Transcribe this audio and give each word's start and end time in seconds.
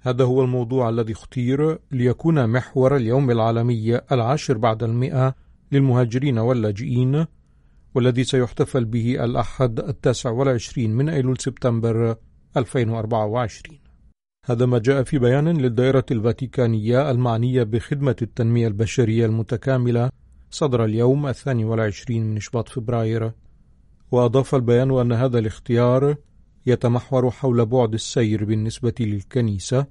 هذا 0.00 0.24
هو 0.24 0.42
الموضوع 0.42 0.88
الذي 0.88 1.12
اختير 1.12 1.78
ليكون 1.92 2.46
محور 2.46 2.96
اليوم 2.96 3.30
العالمي 3.30 4.00
العاشر 4.12 4.58
بعد 4.58 4.82
المئة 4.82 5.34
للمهاجرين 5.72 6.38
واللاجئين 6.38 7.26
والذي 7.94 8.24
سيحتفل 8.24 8.84
به 8.84 9.24
الأحد 9.24 9.80
التاسع 9.80 10.30
والعشرين 10.30 10.90
من 10.90 11.08
أيلول 11.08 11.38
سبتمبر 11.38 12.16
2024 12.56 13.78
هذا 14.46 14.66
ما 14.66 14.78
جاء 14.78 15.02
في 15.02 15.18
بيان 15.18 15.48
للدائرة 15.48 16.04
الفاتيكانية 16.10 17.10
المعنية 17.10 17.62
بخدمة 17.62 18.16
التنمية 18.22 18.68
البشرية 18.68 19.26
المتكاملة 19.26 20.10
صدر 20.50 20.84
اليوم 20.84 21.26
الثاني 21.26 21.64
والعشرين 21.64 22.30
من 22.30 22.40
شباط 22.40 22.68
فبراير. 22.68 23.32
وأضاف 24.10 24.54
البيان 24.54 24.98
أن 24.98 25.12
هذا 25.12 25.38
الاختيار 25.38 26.16
يتمحور 26.66 27.30
حول 27.30 27.66
بعد 27.66 27.94
السير 27.94 28.44
بالنسبة 28.44 28.94
للكنيسة 29.00 29.86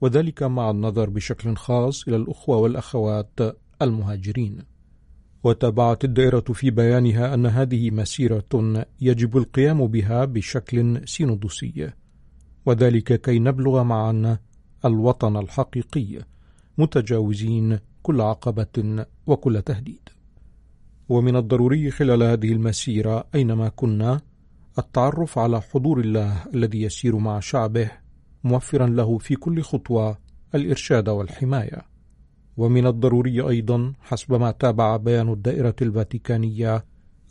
وذلك 0.00 0.42
مع 0.42 0.70
النظر 0.70 1.10
بشكل 1.10 1.56
خاص 1.56 2.08
إلى 2.08 2.16
الأخوة 2.16 2.56
والأخوات 2.56 3.40
المهاجرين. 3.82 4.58
وتابعت 5.44 6.04
الدائرة 6.04 6.40
في 6.40 6.70
بيانها 6.70 7.34
أن 7.34 7.46
هذه 7.46 7.90
مسيرة 7.90 8.84
يجب 9.00 9.36
القيام 9.36 9.86
بها 9.86 10.24
بشكل 10.24 11.08
سينودوسي 11.08 11.90
وذلك 12.66 13.20
كي 13.20 13.38
نبلغ 13.38 13.82
معا 13.82 14.38
الوطن 14.84 15.36
الحقيقي 15.36 16.18
متجاوزين 16.78 17.78
كل 18.02 18.20
عقبة 18.20 19.06
وكل 19.26 19.62
تهديد. 19.62 20.08
ومن 21.08 21.36
الضروري 21.36 21.90
خلال 21.90 22.22
هذه 22.22 22.52
المسيرة 22.52 23.24
أينما 23.34 23.68
كنا 23.68 24.20
التعرف 24.78 25.38
على 25.38 25.60
حضور 25.60 26.00
الله 26.00 26.44
الذي 26.54 26.82
يسير 26.82 27.16
مع 27.16 27.40
شعبه 27.40 27.90
موفرا 28.46 28.86
له 28.86 29.18
في 29.18 29.36
كل 29.36 29.62
خطوة 29.62 30.18
الإرشاد 30.54 31.08
والحماية. 31.08 31.82
ومن 32.56 32.86
الضروري 32.86 33.40
أيضا 33.40 33.92
حسب 34.00 34.34
ما 34.34 34.50
تابع 34.50 34.96
بيان 34.96 35.28
الدائرة 35.32 35.76
الفاتيكانية 35.82 36.84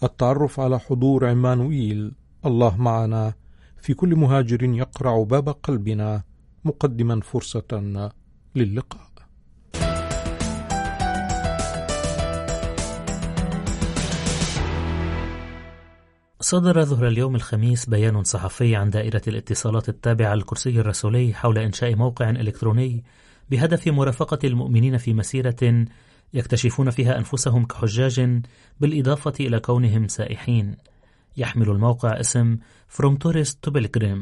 التعرف 0.04 0.60
على 0.60 0.80
حضور 0.80 1.30
عمانوئيل 1.30 2.12
الله 2.46 2.78
معنا. 2.78 3.34
في 3.82 3.94
كل 3.94 4.16
مهاجر 4.16 4.64
يقرع 4.64 5.24
باب 5.24 5.50
قلبنا 5.50 6.24
مقدما 6.66 7.20
فرصة 7.22 8.12
للقاء. 8.56 9.15
صدر 16.46 16.84
ظهر 16.86 17.08
اليوم 17.08 17.36
الخميس 17.36 17.90
بيان 17.90 18.24
صحفي 18.24 18.76
عن 18.76 18.90
دائرة 18.90 19.22
الاتصالات 19.28 19.90
التابعة 19.90 20.36
للكرسي 20.36 20.80
الرسولي 20.80 21.34
حول 21.34 21.58
إنشاء 21.58 21.96
موقع 21.96 22.30
إلكتروني 22.30 23.04
بهدف 23.50 23.88
مرافقة 23.88 24.40
المؤمنين 24.44 24.98
في 24.98 25.14
مسيرة 25.14 25.86
يكتشفون 26.34 26.90
فيها 26.90 27.18
أنفسهم 27.18 27.66
كحجاج 27.66 28.42
بالإضافة 28.80 29.34
إلى 29.40 29.60
كونهم 29.60 30.08
سائحين. 30.08 30.78
يحمل 31.38 31.70
الموقع 31.70 32.20
اسم 32.20 32.58
From 32.90 33.14
Tourist 33.28 33.56
to 33.68 33.72
Pilgrim 33.72 34.20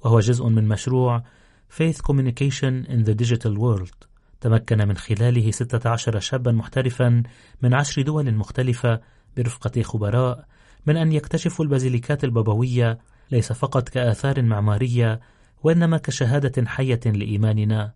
وهو 0.00 0.20
جزء 0.20 0.46
من 0.46 0.68
مشروع 0.68 1.24
Faith 1.68 1.98
Communication 2.10 2.86
in 2.88 3.04
the 3.08 3.14
Digital 3.24 3.58
World. 3.58 4.06
تمكن 4.40 4.88
من 4.88 4.96
خلاله 4.96 5.50
16 5.50 6.20
شابا 6.20 6.52
محترفا 6.52 7.22
من 7.62 7.74
عشر 7.74 8.02
دول 8.02 8.34
مختلفة 8.34 9.00
برفقة 9.36 9.82
خبراء 9.82 10.55
من 10.86 10.96
أن 10.96 11.12
يكتشفوا 11.12 11.64
البازيليكات 11.64 12.24
البابوية 12.24 12.98
ليس 13.30 13.52
فقط 13.52 13.88
كآثار 13.88 14.42
معمارية 14.42 15.20
وإنما 15.62 15.98
كشهادة 15.98 16.66
حية 16.66 17.00
لإيماننا. 17.06 17.92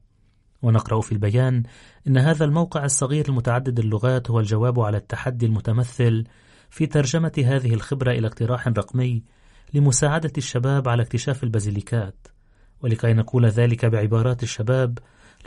ونقرأ 0.62 1.00
في 1.00 1.12
البيان 1.12 1.62
إن 2.08 2.18
هذا 2.18 2.44
الموقع 2.44 2.84
الصغير 2.84 3.28
المتعدد 3.28 3.78
اللغات 3.78 4.30
هو 4.30 4.40
الجواب 4.40 4.80
على 4.80 4.96
التحدي 4.96 5.46
المتمثل 5.46 6.24
في 6.70 6.86
ترجمة 6.86 7.32
هذه 7.46 7.74
الخبرة 7.74 8.12
إلى 8.12 8.26
اقتراح 8.26 8.68
رقمي 8.68 9.22
لمساعدة 9.74 10.32
الشباب 10.38 10.88
على 10.88 11.02
اكتشاف 11.02 11.44
البازيليكات. 11.44 12.28
ولكي 12.82 13.12
نقول 13.12 13.46
ذلك 13.46 13.86
بعبارات 13.86 14.42
الشباب 14.42 14.98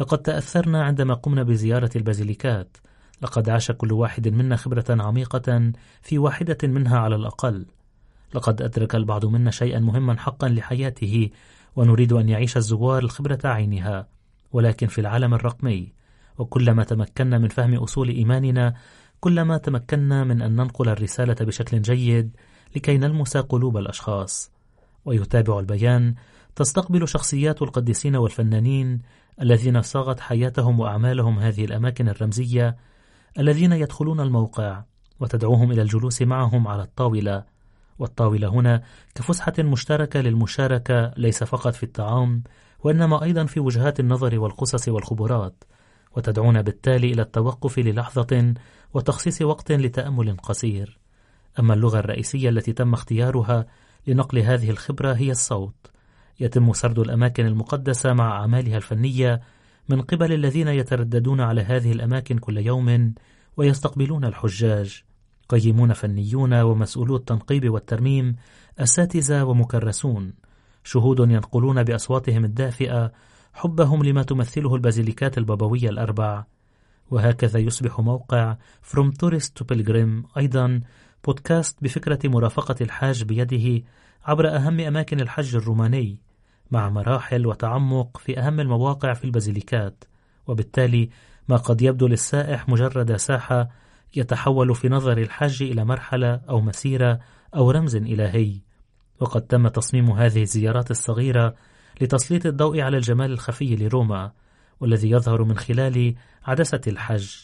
لقد 0.01 0.17
تأثرنا 0.17 0.83
عندما 0.83 1.13
قمنا 1.13 1.43
بزيارة 1.43 1.89
البازيليكات 1.95 2.77
لقد 3.21 3.49
عاش 3.49 3.71
كل 3.71 3.91
واحد 3.91 4.27
منا 4.27 4.55
خبرة 4.55 4.85
عميقة 4.89 5.71
في 6.01 6.17
واحدة 6.17 6.57
منها 6.63 6.99
على 6.99 7.15
الأقل. 7.15 7.65
لقد 8.33 8.61
أدرك 8.61 8.95
البعض 8.95 9.25
منا 9.25 9.51
شيئا 9.51 9.79
مهما 9.79 10.17
حقا 10.17 10.49
لحياته 10.49 11.29
ونريد 11.75 12.13
أن 12.13 12.29
يعيش 12.29 12.57
الزوار 12.57 13.03
الخبرة 13.03 13.39
عينها. 13.43 14.07
ولكن 14.51 14.87
في 14.87 15.01
العالم 15.01 15.33
الرقمي 15.33 15.93
وكلما 16.37 16.83
تمكنا 16.83 17.37
من 17.37 17.47
فهم 17.47 17.73
أصول 17.73 18.09
إيماننا 18.09 18.73
كلما 19.19 19.57
تمكنا 19.57 20.23
من 20.23 20.41
أن 20.41 20.55
ننقل 20.55 20.89
الرسالة 20.89 21.35
بشكل 21.41 21.81
جيد 21.81 22.35
لكي 22.75 22.97
نلمس 22.97 23.37
قلوب 23.37 23.77
الأشخاص. 23.77 24.51
ويتابع 25.05 25.59
البيان 25.59 26.15
تستقبل 26.55 27.07
شخصيات 27.07 27.61
القديسين 27.61 28.15
والفنانين 28.15 29.01
الذين 29.41 29.81
صاغت 29.81 30.19
حياتهم 30.19 30.79
وأعمالهم 30.79 31.39
هذه 31.39 31.65
الأماكن 31.65 32.09
الرمزية 32.09 32.75
الذين 33.39 33.71
يدخلون 33.71 34.19
الموقع 34.19 34.83
وتدعوهم 35.19 35.71
إلى 35.71 35.81
الجلوس 35.81 36.21
معهم 36.21 36.67
على 36.67 36.83
الطاولة. 36.83 37.43
والطاولة 37.99 38.47
هنا 38.47 38.83
كفسحة 39.15 39.53
مشتركة 39.59 40.21
للمشاركة 40.21 41.13
ليس 41.17 41.43
فقط 41.43 41.73
في 41.73 41.83
الطعام 41.83 42.43
وإنما 42.83 43.23
أيضا 43.23 43.45
في 43.45 43.59
وجهات 43.59 43.99
النظر 43.99 44.39
والقصص 44.39 44.87
والخبرات. 44.87 45.63
وتدعونا 46.15 46.61
بالتالي 46.61 47.13
إلى 47.13 47.21
التوقف 47.21 47.79
للحظة 47.79 48.53
وتخصيص 48.93 49.41
وقت 49.41 49.71
لتأمل 49.71 50.37
قصير. 50.37 50.99
أما 51.59 51.73
اللغة 51.73 51.99
الرئيسية 51.99 52.49
التي 52.49 52.73
تم 52.73 52.93
اختيارها 52.93 53.65
لنقل 54.07 54.39
هذه 54.39 54.69
الخبرة 54.69 55.13
هي 55.13 55.31
الصوت. 55.31 55.91
يتم 56.39 56.73
سرد 56.73 56.99
الأماكن 56.99 57.45
المقدسة 57.45 58.13
مع 58.13 58.31
أعمالها 58.31 58.77
الفنية 58.77 59.41
من 59.89 60.01
قبل 60.01 60.33
الذين 60.33 60.67
يترددون 60.67 61.41
على 61.41 61.61
هذه 61.61 61.91
الأماكن 61.91 62.37
كل 62.37 62.57
يوم 62.57 63.13
ويستقبلون 63.57 64.25
الحجاج 64.25 65.03
قيمون 65.49 65.93
فنيون 65.93 66.53
ومسؤولو 66.53 67.15
التنقيب 67.15 67.69
والترميم 67.69 68.35
أساتذة 68.79 69.43
ومكرسون 69.43 70.33
شهود 70.83 71.19
ينقلون 71.19 71.83
بأصواتهم 71.83 72.45
الدافئة 72.45 73.11
حبهم 73.53 74.03
لما 74.03 74.23
تمثله 74.23 74.75
البازيليكات 74.75 75.37
البابوية 75.37 75.89
الأربع. 75.89 76.45
وهكذا 77.11 77.59
يصبح 77.59 77.99
موقع 77.99 78.55
From 78.83 79.11
Tourist 79.11 79.51
to 79.59 79.65
Pilgrim 79.65 80.37
أيضا 80.37 80.81
بودكاست 81.25 81.83
بفكرة 81.83 82.19
مرافقة 82.29 82.75
الحاج 82.81 83.23
بيده 83.23 83.83
عبر 84.25 84.55
أهم 84.55 84.79
أماكن 84.79 85.19
الحج 85.19 85.55
الروماني. 85.55 86.19
مع 86.71 86.89
مراحل 86.89 87.47
وتعمق 87.47 88.17
في 88.17 88.39
أهم 88.39 88.59
المواقع 88.59 89.13
في 89.13 89.23
البازيليكات 89.23 90.03
وبالتالي 90.47 91.09
ما 91.47 91.57
قد 91.57 91.81
يبدو 91.81 92.07
للسائح 92.07 92.69
مجرد 92.69 93.15
ساحة 93.15 93.69
يتحول 94.15 94.75
في 94.75 94.89
نظر 94.89 95.17
الحاج 95.17 95.63
إلى 95.63 95.85
مرحلة 95.85 96.41
أو 96.49 96.61
مسيرة 96.61 97.19
أو 97.55 97.71
رمز 97.71 97.95
إلهي. 97.95 98.61
وقد 99.19 99.41
تم 99.41 99.67
تصميم 99.67 100.11
هذه 100.11 100.41
الزيارات 100.41 100.91
الصغيرة 100.91 101.55
لتسليط 102.01 102.45
الضوء 102.45 102.81
على 102.81 102.97
الجمال 102.97 103.31
الخفي 103.31 103.75
لروما 103.75 104.31
والذي 104.79 105.09
يظهر 105.09 105.43
من 105.43 105.57
خلال 105.57 106.15
عدسة 106.45 106.81
الحج 106.87 107.35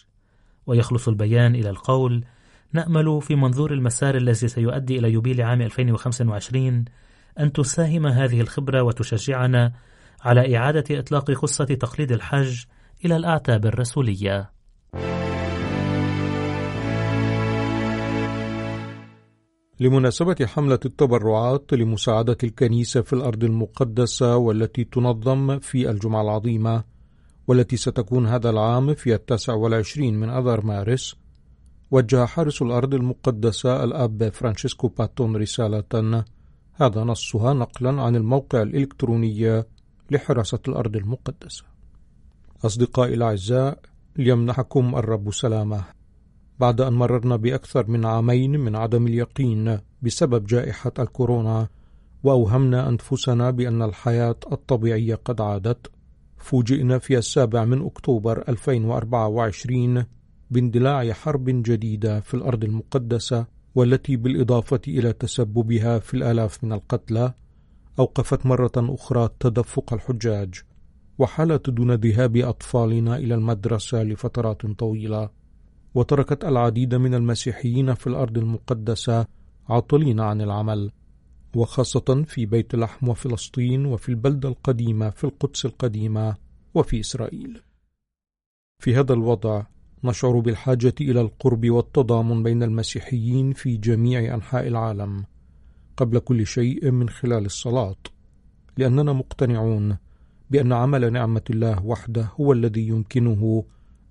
ويخلص 0.67 1.07
البيان 1.07 1.55
إلى 1.55 1.69
القول 1.69 2.23
نأمل 2.73 3.21
في 3.21 3.35
منظور 3.35 3.73
المسار 3.73 4.15
الذي 4.15 4.47
سيؤدي 4.47 4.99
إلى 4.99 5.11
يوبيل 5.11 5.41
عام 5.41 5.61
2025 5.61 6.85
أن 7.39 7.51
تساهم 7.51 8.07
هذه 8.07 8.41
الخبرة 8.41 8.81
وتشجعنا 8.81 9.73
على 10.21 10.57
إعادة 10.57 10.99
إطلاق 10.99 11.31
قصة 11.31 11.65
تقليد 11.65 12.11
الحج 12.11 12.63
إلى 13.05 13.15
الأعتاب 13.15 13.65
الرسولية. 13.65 14.51
لمناسبة 19.79 20.35
حملة 20.45 20.79
التبرعات 20.85 21.73
لمساعدة 21.73 22.37
الكنيسة 22.43 23.01
في 23.01 23.13
الأرض 23.13 23.43
المقدسة 23.43 24.37
والتي 24.37 24.83
تنظم 24.83 25.59
في 25.59 25.89
الجمعة 25.89 26.21
العظيمة 26.21 26.83
والتي 27.47 27.77
ستكون 27.77 28.27
هذا 28.27 28.49
العام 28.49 28.93
في 28.93 29.13
التاسع 29.13 29.53
والعشرين 29.53 30.19
من 30.19 30.29
أذار 30.29 30.65
مارس 30.65 31.15
وجه 31.91 32.25
حارس 32.25 32.61
الأرض 32.61 32.93
المقدسة 32.93 33.83
الأب 33.83 34.29
فرانشيسكو 34.29 34.87
باتون 34.87 35.35
رسالة 35.35 36.23
هذا 36.81 37.03
نصها 37.03 37.53
نقلا 37.53 38.01
عن 38.01 38.15
الموقع 38.15 38.61
الإلكتروني 38.61 39.63
لحراسة 40.11 40.59
الأرض 40.67 40.95
المقدسة. 40.95 41.63
أصدقائي 42.65 43.13
الأعزاء 43.13 43.79
ليمنحكم 44.15 44.95
الرب 44.95 45.33
سلامة. 45.33 45.83
بعد 46.59 46.81
أن 46.81 46.93
مررنا 46.93 47.35
بأكثر 47.35 47.87
من 47.87 48.05
عامين 48.05 48.59
من 48.59 48.75
عدم 48.75 49.07
اليقين 49.07 49.79
بسبب 50.01 50.45
جائحة 50.45 50.91
الكورونا 50.99 51.67
وأوهمنا 52.23 52.89
أنفسنا 52.89 53.51
بأن 53.51 53.81
الحياة 53.81 54.35
الطبيعية 54.51 55.15
قد 55.15 55.41
عادت 55.41 55.91
فوجئنا 56.37 56.99
في 56.99 57.17
السابع 57.17 57.65
من 57.65 57.85
أكتوبر 57.85 58.43
2024 58.49 60.05
باندلاع 60.51 61.13
حرب 61.13 61.45
جديدة 61.45 62.19
في 62.19 62.33
الأرض 62.33 62.63
المقدسة 62.63 63.45
والتي 63.75 64.15
بالإضافة 64.15 64.81
إلى 64.87 65.13
تسببها 65.13 65.99
في 65.99 66.13
الآلاف 66.13 66.63
من 66.63 66.73
القتلى 66.73 67.33
أوقفت 67.99 68.45
مرة 68.45 68.71
أخرى 68.77 69.29
تدفق 69.39 69.93
الحجاج 69.93 70.61
وحالت 71.19 71.69
دون 71.69 71.91
ذهاب 71.93 72.37
أطفالنا 72.37 73.17
إلى 73.17 73.35
المدرسة 73.35 74.03
لفترات 74.03 74.65
طويلة 74.65 75.29
وتركت 75.95 76.45
العديد 76.45 76.95
من 76.95 77.13
المسيحيين 77.13 77.93
في 77.93 78.07
الأرض 78.07 78.37
المقدسة 78.37 79.25
عاطلين 79.69 80.19
عن 80.19 80.41
العمل 80.41 80.91
وخاصة 81.55 82.23
في 82.27 82.45
بيت 82.45 82.75
لحم 82.75 83.07
وفلسطين 83.07 83.85
وفي 83.85 84.09
البلدة 84.09 84.49
القديمة 84.49 85.09
في 85.09 85.23
القدس 85.23 85.65
القديمة 85.65 86.35
وفي 86.73 86.99
إسرائيل. 86.99 87.61
في 88.79 88.95
هذا 88.95 89.13
الوضع 89.13 89.63
نشعر 90.03 90.39
بالحاجة 90.39 90.93
إلى 91.01 91.21
القرب 91.21 91.69
والتضامن 91.69 92.43
بين 92.43 92.63
المسيحيين 92.63 93.53
في 93.53 93.77
جميع 93.77 94.35
أنحاء 94.35 94.67
العالم 94.67 95.25
قبل 95.97 96.19
كل 96.19 96.45
شيء 96.47 96.91
من 96.91 97.09
خلال 97.09 97.45
الصلاة 97.45 97.95
لأننا 98.77 99.13
مقتنعون 99.13 99.97
بأن 100.49 100.73
عمل 100.73 101.13
نعمة 101.13 101.41
الله 101.49 101.85
وحده 101.85 102.29
هو 102.39 102.53
الذي 102.53 102.87
يمكنه 102.87 103.63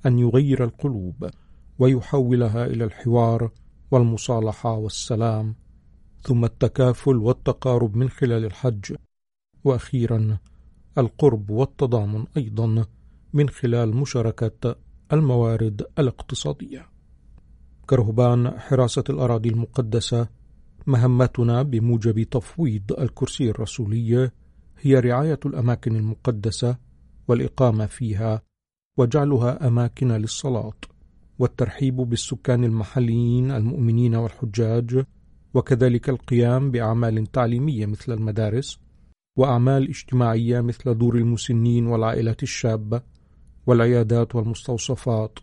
أن 0.06 0.18
يغير 0.18 0.64
القلوب 0.64 1.30
ويحولها 1.78 2.66
إلى 2.66 2.84
الحوار 2.84 3.50
والمصالحة 3.90 4.72
والسلام 4.72 5.54
ثم 6.22 6.44
التكافل 6.44 7.16
والتقارب 7.16 7.96
من 7.96 8.08
خلال 8.10 8.44
الحج 8.44 8.94
وأخيرا 9.64 10.38
القرب 10.98 11.50
والتضامن 11.50 12.24
أيضا 12.36 12.84
من 13.32 13.48
خلال 13.48 13.96
مشاركة 13.96 14.76
الموارد 15.12 15.86
الاقتصادية. 15.98 16.88
كرهبان 17.86 18.50
حراسة 18.58 19.04
الأراضي 19.10 19.48
المقدسة 19.48 20.28
مهمتنا 20.86 21.62
بموجب 21.62 22.22
تفويض 22.22 22.92
الكرسي 22.98 23.50
الرسولي 23.50 24.30
هي 24.80 24.94
رعاية 24.94 25.40
الأماكن 25.46 25.96
المقدسة 25.96 26.76
والإقامة 27.28 27.86
فيها 27.86 28.42
وجعلها 28.98 29.66
أماكن 29.68 30.12
للصلاة 30.12 30.72
والترحيب 31.38 31.96
بالسكان 31.96 32.64
المحليين 32.64 33.50
المؤمنين 33.50 34.14
والحجاج 34.14 35.04
وكذلك 35.54 36.08
القيام 36.08 36.70
بأعمال 36.70 37.26
تعليمية 37.26 37.86
مثل 37.86 38.12
المدارس 38.12 38.78
وأعمال 39.36 39.88
اجتماعية 39.88 40.60
مثل 40.60 40.94
دور 40.98 41.16
المسنين 41.16 41.86
والعائلات 41.86 42.42
الشابة 42.42 43.02
والعيادات 43.68 44.34
والمستوصفات 44.34 45.38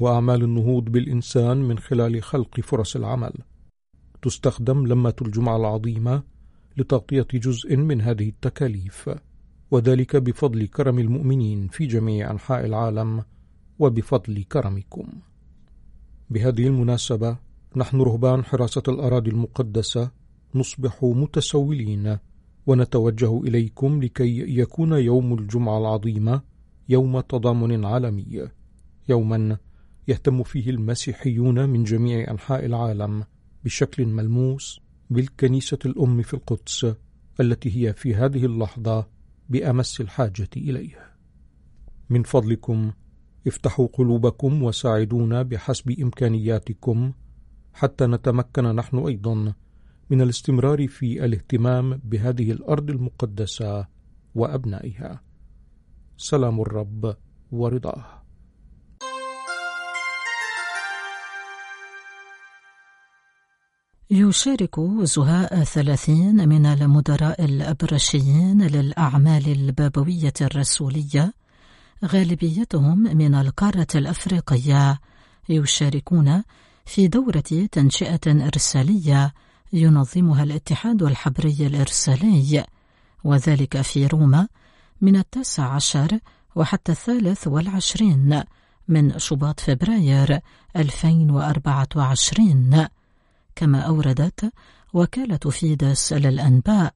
وأعمال 0.00 0.44
النهوض 0.44 0.84
بالإنسان 0.84 1.56
من 1.56 1.78
خلال 1.78 2.22
خلق 2.22 2.60
فرص 2.60 2.96
العمل. 2.96 3.32
تستخدم 4.22 4.86
لمة 4.86 5.14
الجمعة 5.22 5.56
العظيمة 5.56 6.22
لتغطية 6.76 7.26
جزء 7.34 7.76
من 7.76 8.00
هذه 8.00 8.28
التكاليف 8.28 9.10
وذلك 9.70 10.16
بفضل 10.16 10.66
كرم 10.66 10.98
المؤمنين 10.98 11.68
في 11.68 11.86
جميع 11.86 12.30
أنحاء 12.30 12.66
العالم 12.66 13.24
وبفضل 13.78 14.44
كرمكم. 14.44 15.06
بهذه 16.30 16.66
المناسبة 16.66 17.36
نحن 17.76 18.00
رهبان 18.00 18.44
حراسة 18.44 18.82
الأراضي 18.88 19.30
المقدسة 19.30 20.10
نصبح 20.54 20.98
متسولين 21.02 22.18
ونتوجه 22.66 23.40
إليكم 23.40 24.02
لكي 24.02 24.58
يكون 24.58 24.92
يوم 24.92 25.34
الجمعة 25.34 25.78
العظيمة 25.78 26.51
يوم 26.92 27.20
تضامن 27.20 27.84
عالمي. 27.84 28.48
يوما 29.08 29.56
يهتم 30.08 30.42
فيه 30.42 30.70
المسيحيون 30.70 31.68
من 31.68 31.84
جميع 31.84 32.30
أنحاء 32.30 32.66
العالم 32.66 33.24
بشكل 33.64 34.06
ملموس 34.06 34.80
بالكنيسة 35.10 35.78
الأم 35.86 36.22
في 36.22 36.34
القدس 36.34 36.86
التي 37.40 37.76
هي 37.76 37.92
في 37.92 38.14
هذه 38.14 38.46
اللحظة 38.46 39.06
بأمس 39.48 40.00
الحاجة 40.00 40.48
إليه. 40.56 40.98
من 42.10 42.22
فضلكم 42.22 42.92
افتحوا 43.46 43.86
قلوبكم 43.92 44.62
وساعدونا 44.62 45.42
بحسب 45.42 45.90
إمكانياتكم 45.90 47.12
حتى 47.72 48.06
نتمكن 48.06 48.64
نحن 48.64 48.98
أيضا 48.98 49.54
من 50.10 50.20
الاستمرار 50.20 50.88
في 50.88 51.24
الاهتمام 51.24 52.00
بهذه 52.04 52.52
الأرض 52.52 52.90
المقدسة 52.90 53.86
وأبنائها. 54.34 55.31
سلام 56.16 56.60
الرب 56.60 57.16
ورضاه. 57.52 58.22
يشارك 64.10 64.80
زهاء 65.02 65.64
ثلاثين 65.64 66.48
من 66.48 66.66
المدراء 66.66 67.44
الأبرشيين 67.44 68.62
للأعمال 68.62 69.52
البابوية 69.52 70.32
الرسولية 70.40 71.32
غالبيتهم 72.04 72.98
من 72.98 73.34
القارة 73.34 73.86
الأفريقية 73.94 75.00
يشاركون 75.48 76.42
في 76.86 77.08
دورة 77.08 77.68
تنشئة 77.72 78.46
إرسالية 78.46 79.34
ينظمها 79.72 80.42
الاتحاد 80.42 81.02
الحبري 81.02 81.56
الإرسالي 81.60 82.64
وذلك 83.24 83.80
في 83.80 84.06
روما 84.06 84.48
من 85.02 85.16
التاسع 85.16 85.64
عشر 85.64 86.18
وحتى 86.54 86.92
الثالث 86.92 87.46
والعشرين 87.46 88.42
من 88.88 89.18
شباط 89.18 89.60
فبراير 89.60 90.40
2024 90.76 92.86
كما 93.56 93.80
أوردت 93.80 94.52
وكالة 94.92 95.36
فيدس 95.36 96.12
للأنباء 96.12 96.94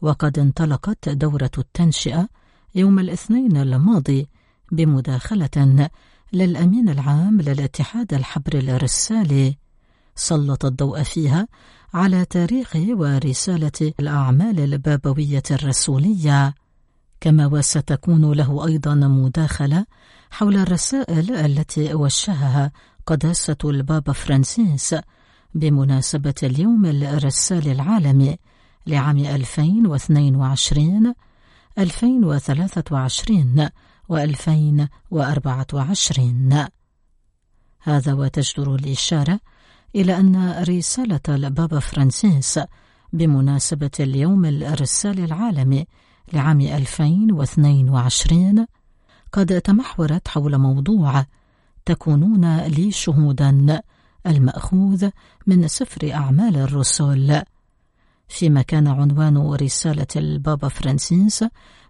وقد 0.00 0.38
انطلقت 0.38 1.08
دورة 1.08 1.50
التنشئة 1.58 2.28
يوم 2.74 2.98
الاثنين 2.98 3.56
الماضي 3.56 4.28
بمداخلة 4.72 5.88
للأمين 6.32 6.88
العام 6.88 7.40
للاتحاد 7.40 8.14
الحبر 8.14 8.54
الرسالي 8.54 9.56
سلط 10.14 10.64
الضوء 10.64 11.02
فيها 11.02 11.48
على 11.94 12.24
تاريخ 12.24 12.76
ورسالة 12.76 13.92
الأعمال 14.00 14.60
البابوية 14.60 15.42
الرسولية. 15.50 16.54
كما 17.20 17.46
وستكون 17.46 18.32
له 18.32 18.66
أيضا 18.66 18.94
مداخلة 18.94 19.86
حول 20.30 20.56
الرسائل 20.56 21.36
التي 21.36 21.94
وجهها 21.94 22.72
قداسة 23.06 23.56
البابا 23.64 24.12
فرانسيس 24.12 24.94
بمناسبة 25.54 26.34
اليوم 26.42 26.86
الإرسالي 26.86 27.68
العالمي 27.68 28.36
لعام 28.86 29.18
2022 29.18 31.14
2023 31.78 33.68
و2024 34.12 34.16
هذا 37.80 38.12
وتجدر 38.12 38.74
الإشارة 38.74 39.40
إلى 39.94 40.16
أن 40.16 40.64
رسالة 40.68 41.20
البابا 41.28 41.78
فرانسيس 41.78 42.60
بمناسبة 43.12 43.90
اليوم 44.00 44.44
الإرسالي 44.44 45.24
العالمي 45.24 45.86
لعام 46.32 46.60
2022 46.60 48.66
قد 49.32 49.60
تمحورت 49.60 50.28
حول 50.28 50.58
موضوع 50.58 51.24
تكونون 51.84 52.56
لي 52.56 52.90
شهودا 52.90 53.82
المأخوذ 54.26 55.08
من 55.46 55.68
سفر 55.68 56.14
أعمال 56.14 56.56
الرسل. 56.56 57.42
فيما 58.28 58.62
كان 58.62 58.86
عنوان 58.86 59.36
رسالة 59.36 60.06
البابا 60.16 60.68
فرانسيس 60.68 61.44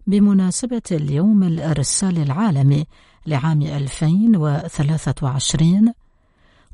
بمناسبة 0.06 0.82
اليوم 0.90 1.42
الإرسال 1.42 2.18
العالمي 2.18 2.86
لعام 3.26 3.62
2023 3.62 5.92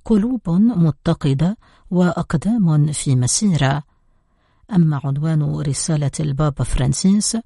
قلوب 0.04 0.50
متقدة 0.50 1.57
وأقدام 1.90 2.92
في 2.92 3.16
مسيرة. 3.16 3.83
أما 4.71 5.00
عنوان 5.04 5.61
رسالة 5.61 6.11
البابا 6.21 6.64
فرانسيس 6.64 7.37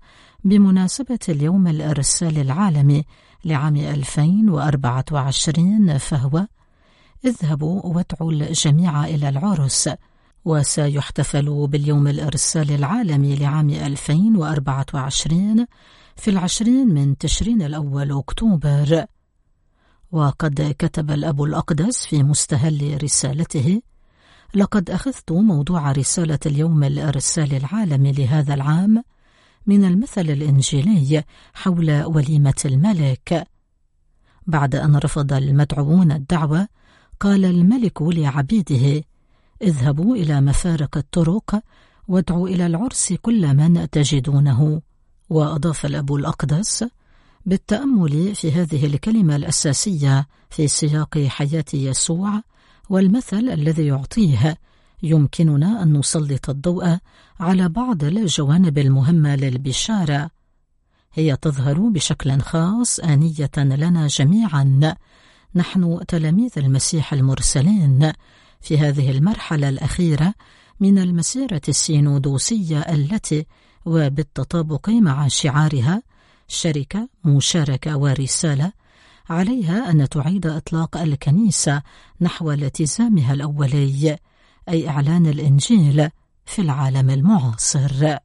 بمناسبة 0.45 1.19
اليوم 1.29 1.67
الإرسال 1.67 2.39
العالمي 2.39 3.05
لعام 3.45 3.77
2024 3.77 5.99
فهو 5.99 6.47
اذهبوا 7.25 7.87
وادعوا 7.87 8.33
الجميع 8.33 9.05
إلى 9.05 9.29
العرس 9.29 9.91
وسيحتفل 10.45 11.67
باليوم 11.67 12.09
الإرسال 12.09 12.71
العالمي 12.71 13.37
لعام 13.37 13.71
2024 13.71 15.67
في 16.17 16.31
العشرين 16.31 16.89
من 16.89 17.19
تشرين 17.19 17.63
الأول 17.63 18.13
أكتوبر. 18.13 19.05
وقد 20.13 20.75
كتب 20.79 21.11
الأب 21.11 21.43
الأقدس 21.43 22.07
في 22.07 22.23
مستهل 22.23 23.03
رسالته 23.03 23.83
لقد 24.55 24.91
أخذت 24.91 25.33
موضوع 25.33 25.93
رسالة 25.93 26.39
اليوم 26.47 26.85
الإرسال 26.85 27.55
العالمي 27.55 28.13
لهذا 28.13 28.55
العام 28.55 29.03
من 29.67 29.85
المثل 29.85 30.31
الإنجيلي 30.31 31.25
حول 31.55 32.05
وليمة 32.05 32.63
الملك. 32.65 33.47
بعد 34.47 34.75
أن 34.75 34.97
رفض 34.97 35.33
المدعوون 35.33 36.13
الدعوة 36.13 36.69
قال 37.21 37.45
الملك 37.45 38.03
لعبيده 38.03 39.05
اذهبوا 39.63 40.17
إلى 40.17 40.41
مفارق 40.41 40.97
الطرق 40.97 41.61
وادعوا 42.09 42.49
إلى 42.49 42.67
العرس 42.67 43.13
كل 43.13 43.55
من 43.55 43.91
تجدونه. 43.91 44.83
وأضاف 45.31 45.87
الأب 45.87 46.15
الأقدس 46.15 46.85
بالتأمل 47.47 48.35
في 48.35 48.53
هذه 48.53 48.87
الكلمة 48.87 49.37
الأساسية 49.37 50.27
في 50.51 50.69
سياق 50.69 51.19
حياة 51.19 51.65
يسوع 51.75 52.43
والمثل 52.89 53.49
الذي 53.51 53.87
يعطيه. 53.87 54.59
يمكننا 55.03 55.83
أن 55.83 55.93
نسلط 55.99 56.51
الضوء 56.51 56.97
على 57.41 57.69
بعض 57.69 58.05
الجوانب 58.05 58.79
المهمة 58.79 59.37
للبشارة. 59.37 60.31
هي 61.13 61.37
تظهر 61.37 61.79
بشكل 61.79 62.41
خاص 62.41 63.01
آنية 63.01 63.51
لنا 63.57 64.07
جميعا. 64.07 64.97
نحن 65.55 66.01
تلاميذ 66.09 66.51
المسيح 66.57 67.13
المرسلين 67.13 68.13
في 68.61 68.79
هذه 68.79 69.11
المرحلة 69.11 69.69
الأخيرة 69.69 70.35
من 70.81 70.99
المسيرة 70.99 71.61
السينودوسية 71.69 72.81
التي 72.81 73.47
وبالتطابق 73.85 74.89
مع 74.89 75.29
شعارها 75.29 76.03
شركة 76.49 77.09
مشاركة 77.25 77.97
ورسالة 77.97 78.73
عليها 79.31 79.91
أن 79.91 80.09
تعيد 80.09 80.47
إطلاق 80.47 80.97
الكنيسة 80.97 81.83
نحو 82.21 82.53
التزامها 82.53 83.33
الأولي 83.33 84.19
أي 84.69 84.89
إعلان 84.89 85.27
الإنجيل 85.27 86.09
في 86.47 86.63
العالم 86.63 87.11
المعاصر. 87.11 88.19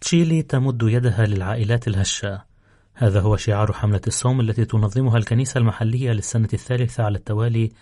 تشيلي 0.00 0.42
تمد 0.42 0.82
يدها 0.82 1.26
للعائلات 1.26 1.88
الهشة 1.88 2.42
هذا 2.94 3.20
هو 3.20 3.36
شعار 3.36 3.72
حملة 3.72 4.00
الصوم 4.06 4.40
التي 4.40 4.64
تنظمها 4.64 5.18
الكنيسة 5.18 5.58
المحلية 5.58 6.12
للسنة 6.12 6.48
الثالثة 6.52 7.04
على 7.04 7.18
التوالي 7.18 7.72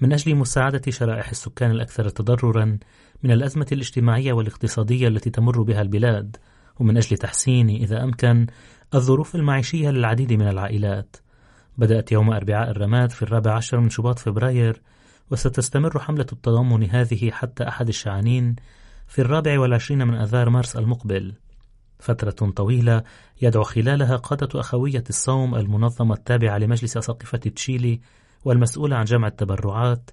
من 0.00 0.12
أجل 0.12 0.34
مساعدة 0.34 0.90
شرائح 0.90 1.28
السكان 1.28 1.70
الأكثر 1.70 2.08
تضررا 2.08 2.78
من 3.22 3.30
الأزمة 3.30 3.66
الاجتماعية 3.72 4.32
والاقتصادية 4.32 5.08
التي 5.08 5.30
تمر 5.30 5.62
بها 5.62 5.82
البلاد 5.82 6.36
ومن 6.80 6.96
أجل 6.96 7.16
تحسين 7.16 7.68
إذا 7.68 8.02
أمكن 8.02 8.46
الظروف 8.94 9.34
المعيشية 9.34 9.90
للعديد 9.90 10.32
من 10.32 10.48
العائلات. 10.48 11.16
بدأت 11.78 12.12
يوم 12.12 12.30
أربعاء 12.30 12.70
الرماد 12.70 13.10
في 13.10 13.22
الرابع 13.22 13.54
عشر 13.54 13.80
من 13.80 13.90
شباط 13.90 14.18
فبراير 14.18 14.82
وستستمر 15.30 15.98
حملة 15.98 16.26
التضامن 16.32 16.90
هذه 16.90 17.30
حتى 17.30 17.68
أحد 17.68 17.88
الشعانين 17.88 18.56
في 19.06 19.22
الرابع 19.22 19.60
والعشرين 19.60 20.06
من 20.06 20.14
أذار 20.14 20.50
مارس 20.50 20.76
المقبل. 20.76 21.34
فترة 21.98 22.50
طويلة 22.50 23.02
يدعو 23.42 23.62
خلالها 23.62 24.16
قادة 24.16 24.60
أخوية 24.60 25.04
الصوم 25.08 25.54
المنظمة 25.54 26.14
التابعة 26.14 26.58
لمجلس 26.58 26.96
أساقفة 26.96 27.38
تشيلي 27.38 28.00
والمسؤولة 28.44 28.96
عن 28.96 29.04
جمع 29.04 29.28
التبرعات 29.28 30.10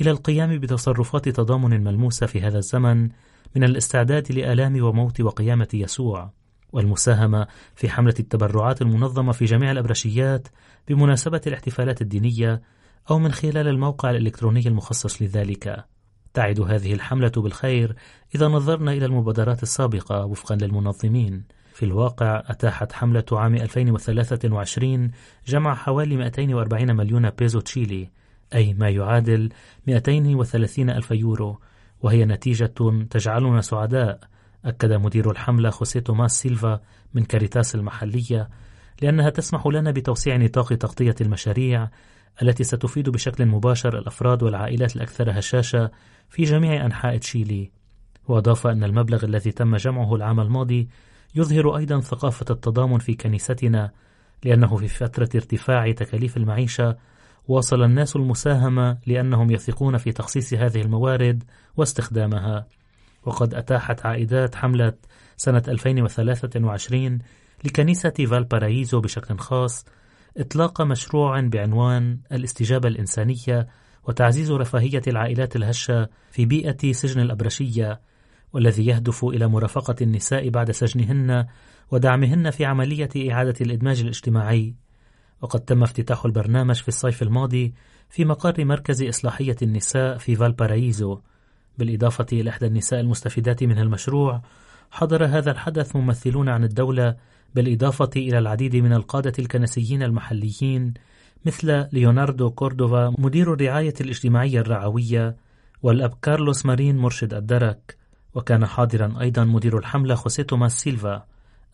إلى 0.00 0.10
القيام 0.10 0.58
بتصرفات 0.58 1.28
تضامن 1.28 1.84
ملموسة 1.84 2.26
في 2.26 2.40
هذا 2.40 2.58
الزمن 2.58 3.08
من 3.56 3.64
الاستعداد 3.64 4.32
لآلام 4.32 4.84
وموت 4.84 5.20
وقيامة 5.20 5.68
يسوع 5.74 6.30
والمساهمة 6.72 7.46
في 7.74 7.88
حملة 7.88 8.14
التبرعات 8.20 8.82
المنظمة 8.82 9.32
في 9.32 9.44
جميع 9.44 9.70
الأبرشيات 9.70 10.48
بمناسبة 10.88 11.40
الاحتفالات 11.46 12.02
الدينية 12.02 12.62
أو 13.10 13.18
من 13.18 13.32
خلال 13.32 13.68
الموقع 13.68 14.10
الإلكتروني 14.10 14.68
المخصص 14.68 15.22
لذلك. 15.22 15.84
تعد 16.34 16.60
هذه 16.60 16.92
الحملة 16.92 17.32
بالخير 17.36 17.96
إذا 18.34 18.48
نظرنا 18.48 18.92
إلى 18.92 19.06
المبادرات 19.06 19.62
السابقة 19.62 20.24
وفقا 20.24 20.56
للمنظمين. 20.56 21.44
في 21.74 21.84
الواقع 21.84 22.42
أتاحت 22.46 22.92
حملة 22.92 23.24
عام 23.32 23.54
2023 23.54 25.10
جمع 25.46 25.74
حوالي 25.74 26.16
240 26.16 26.96
مليون 26.96 27.30
بيزو 27.30 27.60
تشيلي 27.60 28.10
أي 28.54 28.74
ما 28.74 28.88
يعادل 28.88 29.48
230 29.86 30.90
ألف 30.90 31.10
يورو 31.10 31.60
وهي 32.02 32.24
نتيجة 32.24 32.72
تجعلنا 33.10 33.60
سعداء 33.60 34.20
أكد 34.64 34.92
مدير 34.92 35.30
الحملة 35.30 35.70
خوسيه 35.70 36.00
توماس 36.00 36.40
سيلفا 36.40 36.80
من 37.14 37.24
كاريتاس 37.24 37.74
المحلية 37.74 38.48
لأنها 39.02 39.30
تسمح 39.30 39.66
لنا 39.66 39.90
بتوسيع 39.90 40.36
نطاق 40.36 40.74
تغطية 40.74 41.14
المشاريع 41.20 41.88
التي 42.42 42.64
ستفيد 42.64 43.08
بشكل 43.08 43.46
مباشر 43.46 43.98
الأفراد 43.98 44.42
والعائلات 44.42 44.96
الأكثر 44.96 45.38
هشاشة 45.38 45.90
في 46.28 46.42
جميع 46.42 46.86
أنحاء 46.86 47.16
تشيلي. 47.16 47.70
وأضاف 48.28 48.66
أن 48.66 48.84
المبلغ 48.84 49.24
الذي 49.24 49.52
تم 49.52 49.76
جمعه 49.76 50.14
العام 50.14 50.40
الماضي 50.40 50.88
يظهر 51.34 51.76
أيضا 51.76 52.00
ثقافة 52.00 52.46
التضامن 52.50 52.98
في 52.98 53.14
كنيستنا 53.14 53.90
لأنه 54.44 54.76
في 54.76 54.88
فترة 54.88 55.28
ارتفاع 55.34 55.92
تكاليف 55.92 56.36
المعيشة 56.36 56.96
واصل 57.48 57.82
الناس 57.82 58.16
المساهمة 58.16 58.98
لأنهم 59.06 59.50
يثقون 59.50 59.96
في 59.96 60.12
تخصيص 60.12 60.54
هذه 60.54 60.80
الموارد 60.80 61.44
واستخدامها. 61.76 62.66
وقد 63.24 63.54
أتاحت 63.54 64.06
عائدات 64.06 64.54
حملة 64.54 64.92
سنة 65.36 65.62
2023 65.68 67.18
لكنيسة 67.64 68.10
فالبارايزو 68.10 69.00
بشكل 69.00 69.38
خاص 69.38 69.84
إطلاق 70.36 70.82
مشروع 70.82 71.40
بعنوان 71.40 72.18
الاستجابة 72.32 72.88
الإنسانية 72.88 73.68
وتعزيز 74.08 74.52
رفاهية 74.52 75.02
العائلات 75.06 75.56
الهشة 75.56 76.08
في 76.30 76.46
بيئة 76.46 76.92
سجن 76.92 77.20
الأبرشية 77.20 78.00
والذي 78.52 78.86
يهدف 78.86 79.24
إلى 79.24 79.48
مرافقة 79.48 79.94
النساء 80.00 80.48
بعد 80.48 80.70
سجنهن 80.70 81.46
ودعمهن 81.90 82.50
في 82.50 82.64
عملية 82.64 83.32
إعادة 83.32 83.54
الإدماج 83.60 84.00
الاجتماعي. 84.00 84.74
وقد 85.44 85.60
تم 85.60 85.82
افتتاح 85.82 86.24
البرنامج 86.24 86.74
في 86.74 86.88
الصيف 86.88 87.22
الماضي 87.22 87.74
في 88.10 88.24
مقر 88.24 88.64
مركز 88.64 89.02
إصلاحية 89.02 89.56
النساء 89.62 90.18
في 90.18 90.36
فالبارايزو 90.36 91.20
بالإضافة 91.78 92.26
إلى 92.32 92.50
إحدى 92.50 92.66
النساء 92.66 93.00
المستفيدات 93.00 93.64
من 93.64 93.78
المشروع 93.78 94.42
حضر 94.90 95.24
هذا 95.24 95.50
الحدث 95.50 95.96
ممثلون 95.96 96.48
عن 96.48 96.64
الدولة 96.64 97.16
بالإضافة 97.54 98.10
إلى 98.16 98.38
العديد 98.38 98.76
من 98.76 98.92
القادة 98.92 99.32
الكنسيين 99.38 100.02
المحليين 100.02 100.94
مثل 101.46 101.86
ليوناردو 101.92 102.50
كوردوفا 102.50 103.14
مدير 103.18 103.54
الرعاية 103.54 103.94
الاجتماعية 104.00 104.60
الرعوية 104.60 105.36
والأب 105.82 106.14
كارلوس 106.22 106.66
مارين 106.66 106.96
مرشد 106.96 107.34
الدرك 107.34 107.96
وكان 108.34 108.66
حاضرا 108.66 109.14
أيضا 109.20 109.44
مدير 109.44 109.78
الحملة 109.78 110.14
خوسيه 110.14 110.42
توماس 110.42 110.80
سيلفا 110.80 111.26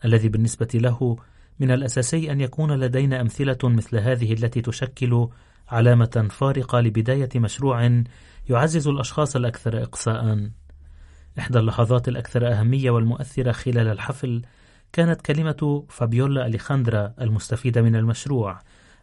الذي 0.05 0.29
بالنسبة 0.29 0.69
له 0.73 1.17
من 1.61 1.71
الأساسي 1.71 2.31
أن 2.31 2.41
يكون 2.41 2.71
لدينا 2.71 3.21
أمثلة 3.21 3.57
مثل 3.63 3.97
هذه 3.97 4.33
التي 4.33 4.61
تشكل 4.61 5.27
علامة 5.69 6.27
فارقة 6.31 6.79
لبداية 6.79 7.29
مشروع 7.35 8.03
يعزز 8.49 8.87
الأشخاص 8.87 9.35
الأكثر 9.35 9.83
إقصاء. 9.83 10.49
إحدى 11.39 11.59
اللحظات 11.59 12.07
الأكثر 12.07 12.51
أهمية 12.51 12.91
والمؤثرة 12.91 13.51
خلال 13.51 13.87
الحفل 13.87 14.41
كانت 14.93 15.21
كلمة 15.21 15.83
فابيولا 15.89 16.45
أليخاندرا 16.45 17.13
المستفيدة 17.21 17.81
من 17.81 17.95
المشروع 17.95 18.59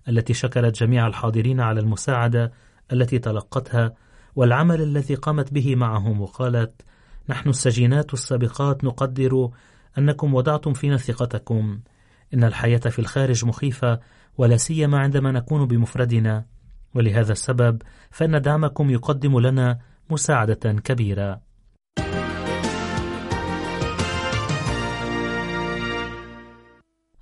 التي 0.08 0.34
شكرت 0.34 0.80
جميع 0.80 1.06
الحاضرين 1.06 1.60
على 1.60 1.80
المساعدة 1.80 2.52
التي 2.92 3.18
تلقتها 3.18 3.94
والعمل 4.36 4.82
الذي 4.82 5.14
قامت 5.14 5.52
به 5.52 5.76
معهم 5.76 6.20
وقالت: 6.20 6.82
نحن 7.28 7.48
السجينات 7.48 8.14
السابقات 8.14 8.84
نقدر 8.84 9.50
أنكم 9.98 10.34
وضعتم 10.34 10.72
فينا 10.72 10.96
ثقتكم 10.96 11.78
إن 12.34 12.44
الحياة 12.44 12.78
في 12.78 12.98
الخارج 12.98 13.44
مخيفة 13.44 14.00
ولا 14.38 14.56
سيما 14.56 14.98
عندما 14.98 15.32
نكون 15.32 15.66
بمفردنا. 15.66 16.44
ولهذا 16.94 17.32
السبب 17.32 17.82
فإن 18.10 18.42
دعمكم 18.42 18.90
يقدم 18.90 19.40
لنا 19.40 19.78
مساعدة 20.10 20.72
كبيرة. 20.72 21.48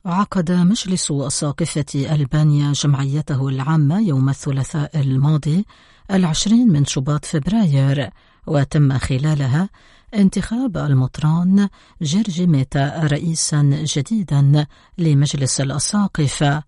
عقد 0.07 0.53
مجلس 0.53 1.13
أساقفة 1.13 2.15
ألبانيا 2.15 2.73
جمعيته 2.73 3.49
العامة 3.49 4.01
يوم 4.01 4.29
الثلاثاء 4.29 5.01
الماضي 5.01 5.67
العشرين 6.11 6.69
من 6.73 6.85
شباط 6.85 7.25
فبراير 7.25 8.11
وتم 8.47 8.99
خلالها 8.99 9.69
انتخاب 10.15 10.77
المطران 10.77 11.69
جيرجي 12.03 12.47
ميتا 12.47 13.07
رئيسا 13.07 13.63
جديدا 13.97 14.67
لمجلس 14.99 15.61
الأساقفة 15.61 16.63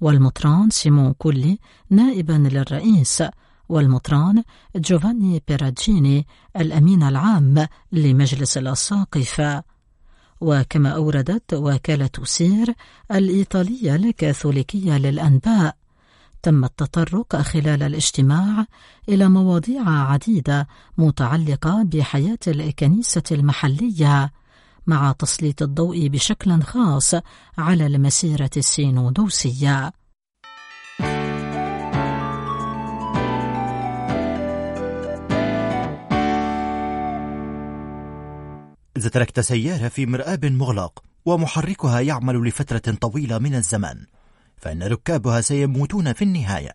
والمطران 0.00 0.70
سيمون 0.70 1.12
كولي 1.12 1.58
نائبا 1.90 2.32
للرئيس 2.32 3.22
والمطران 3.68 4.42
جوفاني 4.76 5.42
بيراجيني 5.48 6.26
الأمين 6.56 7.02
العام 7.02 7.66
لمجلس 7.92 8.58
الأساقفة 8.58 9.62
وكما 10.40 10.90
أوردت 10.90 11.54
وكالة 11.54 12.10
سير 12.22 12.74
الإيطالية 13.10 13.96
الكاثوليكية 13.96 14.98
للأنباء 14.98 15.76
تم 16.42 16.64
التطرق 16.64 17.36
خلال 17.36 17.82
الاجتماع 17.82 18.66
إلى 19.08 19.28
مواضيع 19.28 19.88
عديدة 19.88 20.68
متعلقة 20.98 21.82
بحياة 21.82 22.38
الكنيسة 22.46 23.22
المحلية 23.32 24.32
مع 24.86 25.12
تسليط 25.12 25.62
الضوء 25.62 26.08
بشكل 26.08 26.62
خاص 26.62 27.14
على 27.58 27.86
المسيرة 27.86 28.50
السينودوسية. 28.56 29.92
إذا 38.96 39.08
تركت 39.08 39.40
سيارة 39.40 39.88
في 39.88 40.06
مرآب 40.06 40.44
مغلق 40.44 41.02
ومحركها 41.24 42.00
يعمل 42.00 42.48
لفترة 42.48 42.94
طويلة 43.00 43.38
من 43.38 43.54
الزمن 43.54 44.04
فإن 44.60 44.82
ركابها 44.82 45.40
سيموتون 45.40 46.12
في 46.12 46.22
النهاية. 46.22 46.72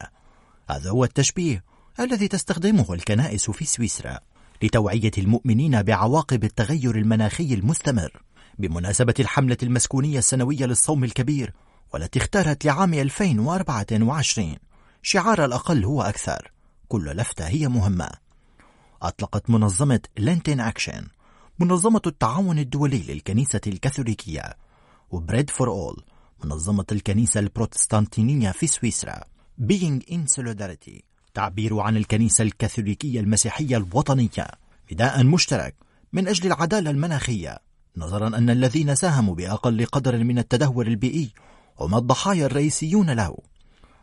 هذا 0.69 0.89
هو 0.89 1.03
التشبيه 1.03 1.63
الذي 1.99 2.27
تستخدمه 2.27 2.93
الكنائس 2.93 3.51
في 3.51 3.65
سويسرا 3.65 4.19
لتوعية 4.63 5.11
المؤمنين 5.17 5.81
بعواقب 5.81 6.43
التغير 6.43 6.95
المناخي 6.95 7.53
المستمر. 7.53 8.21
بمناسبة 8.59 9.13
الحملة 9.19 9.57
المسكونية 9.63 10.17
السنوية 10.17 10.65
للصوم 10.65 11.03
الكبير 11.03 11.53
والتي 11.93 12.19
اختارت 12.19 12.65
لعام 12.65 12.93
2024 12.93 14.55
شعار 15.01 15.45
الأقل 15.45 15.85
هو 15.85 16.01
أكثر. 16.01 16.51
كل 16.87 17.05
لفتة 17.05 17.47
هي 17.47 17.67
مهمة. 17.67 18.09
أطلقت 19.01 19.49
منظمة 19.49 19.99
لينتين 20.17 20.59
أكشن 20.59 21.07
منظمة 21.59 22.01
التعاون 22.07 22.59
الدولي 22.59 23.03
للكنيسة 23.07 23.61
الكاثوليكية 23.67 24.53
وبريد 25.11 25.49
فور 25.49 25.69
أول 25.69 26.03
منظمة 26.43 26.85
الكنيسة 26.91 27.39
البروتستانتينية 27.39 28.51
في 28.51 28.67
سويسرا. 28.67 29.23
Being 29.61 30.01
in 30.11 30.35
Solidarity 30.35 31.01
تعبير 31.33 31.79
عن 31.79 31.97
الكنيسة 31.97 32.41
الكاثوليكية 32.41 33.19
المسيحية 33.19 33.77
الوطنية. 33.77 34.47
نداء 34.91 35.23
مشترك 35.23 35.75
من 36.13 36.27
أجل 36.27 36.47
العدالة 36.47 36.91
المناخية. 36.91 37.59
نظرا 37.97 38.27
أن 38.27 38.49
الذين 38.49 38.95
ساهموا 38.95 39.35
بأقل 39.35 39.85
قدر 39.85 40.23
من 40.23 40.39
التدهور 40.39 40.87
البيئي 40.87 41.31
هم 41.79 41.95
الضحايا 41.95 42.45
الرئيسيون 42.45 43.09
له. 43.09 43.37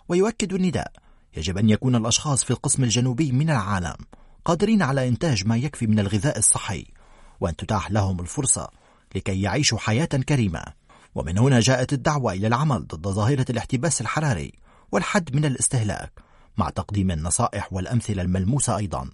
ويؤكد 0.08 0.52
النداء 0.52 0.92
يجب 1.36 1.58
أن 1.58 1.71
يكون 1.71 1.95
الأشخاص 1.95 2.45
في 2.45 2.50
القسم 2.50 2.84
الجنوبي 2.84 3.32
من 3.32 3.50
العالم 3.50 3.97
قادرين 4.45 4.82
على 4.82 5.08
إنتاج 5.08 5.47
ما 5.47 5.56
يكفي 5.56 5.86
من 5.86 5.99
الغذاء 5.99 6.38
الصحي 6.38 6.86
وأن 7.40 7.56
تتاح 7.56 7.90
لهم 7.90 8.21
الفرصة 8.21 8.68
لكي 9.14 9.42
يعيشوا 9.42 9.78
حياة 9.78 10.06
كريمة. 10.06 10.62
ومن 11.14 11.38
هنا 11.38 11.60
جاءت 11.60 11.92
الدعوة 11.92 12.32
إلى 12.32 12.46
العمل 12.46 12.86
ضد 12.86 13.08
ظاهرة 13.08 13.46
الاحتباس 13.50 14.00
الحراري 14.00 14.52
والحد 14.92 15.36
من 15.36 15.44
الاستهلاك 15.44 16.12
مع 16.56 16.70
تقديم 16.70 17.10
النصائح 17.10 17.72
والأمثلة 17.72 18.22
الملموسة 18.22 18.76
أيضا. 18.76 19.10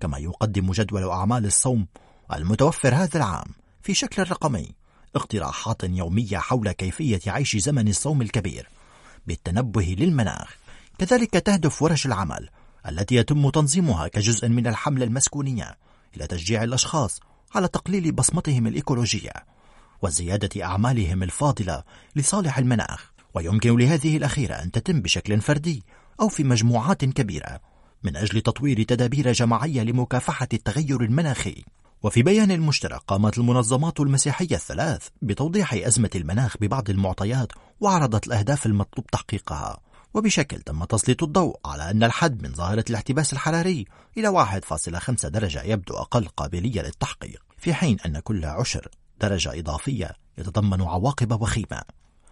كما 0.00 0.18
يقدم 0.18 0.72
جدول 0.72 1.08
أعمال 1.10 1.46
الصوم 1.46 1.86
المتوفر 2.32 2.94
هذا 2.94 3.16
العام 3.16 3.46
في 3.82 3.94
شكل 3.94 4.22
رقمي 4.22 4.74
اقتراحات 5.16 5.84
يومية 5.84 6.38
حول 6.38 6.72
كيفية 6.72 7.20
عيش 7.26 7.56
زمن 7.56 7.88
الصوم 7.88 8.22
الكبير 8.22 8.68
بالتنبه 9.26 9.96
للمناخ. 9.98 10.56
كذلك 10.98 11.30
تهدف 11.30 11.82
ورش 11.82 12.06
العمل 12.06 12.48
التي 12.88 13.14
يتم 13.14 13.50
تنظيمها 13.50 14.08
كجزء 14.08 14.48
من 14.48 14.66
الحملة 14.66 15.04
المسكونية 15.04 15.78
إلى 16.16 16.26
تشجيع 16.26 16.62
الأشخاص 16.62 17.20
على 17.54 17.68
تقليل 17.68 18.12
بصمتهم 18.12 18.66
الإيكولوجية. 18.66 19.51
وزيادة 20.02 20.64
أعمالهم 20.64 21.22
الفاضلة 21.22 21.82
لصالح 22.16 22.58
المناخ. 22.58 23.12
ويمكن 23.34 23.76
لهذه 23.76 24.16
الأخيرة 24.16 24.54
أن 24.54 24.70
تتم 24.70 25.00
بشكل 25.00 25.40
فردي 25.40 25.84
أو 26.20 26.28
في 26.28 26.44
مجموعات 26.44 27.04
كبيرة 27.04 27.60
من 28.04 28.16
أجل 28.16 28.40
تطوير 28.40 28.82
تدابير 28.82 29.32
جماعية 29.32 29.82
لمكافحة 29.82 30.48
التغير 30.52 31.00
المناخي. 31.00 31.64
وفي 32.02 32.22
بيان 32.22 32.60
مشترك 32.60 33.00
قامت 33.06 33.38
المنظمات 33.38 34.00
المسيحية 34.00 34.56
الثلاث 34.56 35.08
بتوضيح 35.22 35.74
أزمة 35.74 36.10
المناخ 36.14 36.56
ببعض 36.60 36.90
المعطيات 36.90 37.52
وعرضت 37.80 38.26
الأهداف 38.26 38.66
المطلوب 38.66 39.06
تحقيقها. 39.06 39.78
وبشكل 40.14 40.60
تم 40.62 40.84
تسليط 40.84 41.22
الضوء 41.22 41.56
على 41.64 41.90
أن 41.90 42.04
الحد 42.04 42.42
من 42.42 42.54
ظاهرة 42.54 42.84
الاحتباس 42.90 43.32
الحراري 43.32 43.84
إلى 44.18 44.28
1.5 44.28 45.28
درجة 45.28 45.62
يبدو 45.62 45.94
أقل 45.94 46.24
قابلية 46.24 46.82
للتحقيق. 46.82 47.42
في 47.58 47.74
حين 47.74 47.96
أن 48.06 48.18
كل 48.18 48.44
عشر 48.44 48.88
درجة 49.22 49.58
إضافية 49.58 50.10
يتضمن 50.38 50.82
عواقب 50.82 51.42
وخيمة. 51.42 51.82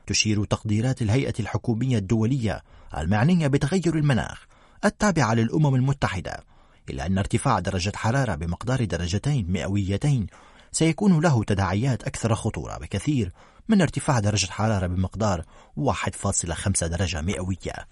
تشير 0.06 0.44
تقديرات 0.44 1.02
الهيئة 1.02 1.34
الحكومية 1.40 1.98
الدولية 1.98 2.62
المعنية 2.98 3.46
بتغير 3.46 3.96
المناخ 3.96 4.46
التابعة 4.84 5.34
للأمم 5.34 5.74
المتحدة 5.74 6.44
إلا 6.90 7.06
أن 7.06 7.18
ارتفاع 7.18 7.58
درجة 7.58 7.92
حرارة 7.96 8.34
بمقدار 8.34 8.84
درجتين 8.84 9.52
مئويتين 9.52 10.26
سيكون 10.72 11.20
له 11.20 11.44
تداعيات 11.44 12.02
أكثر 12.02 12.34
خطورة 12.34 12.78
بكثير 12.78 13.32
من 13.68 13.82
ارتفاع 13.82 14.18
درجة 14.18 14.50
حرارة 14.50 14.86
بمقدار 14.86 15.44
1.5 15.76 16.86
درجة 16.86 17.20
مئوية. 17.20 17.86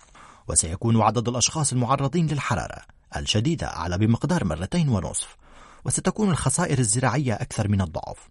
وسيكون 0.49 1.03
عدد 1.03 1.29
الأشخاص 1.29 1.73
المعرضين 1.73 2.27
للحرارة 2.27 2.83
الشديدة 3.17 3.67
أعلى 3.67 3.99
بمقدار 3.99 4.45
مرتين 4.45 4.89
ونصف 4.89 5.37
وستكون 5.85 6.31
الخسائر 6.31 6.79
الزراعية 6.79 7.35
أكثر 7.35 7.69
من 7.69 7.81
الضعف. 7.81 8.29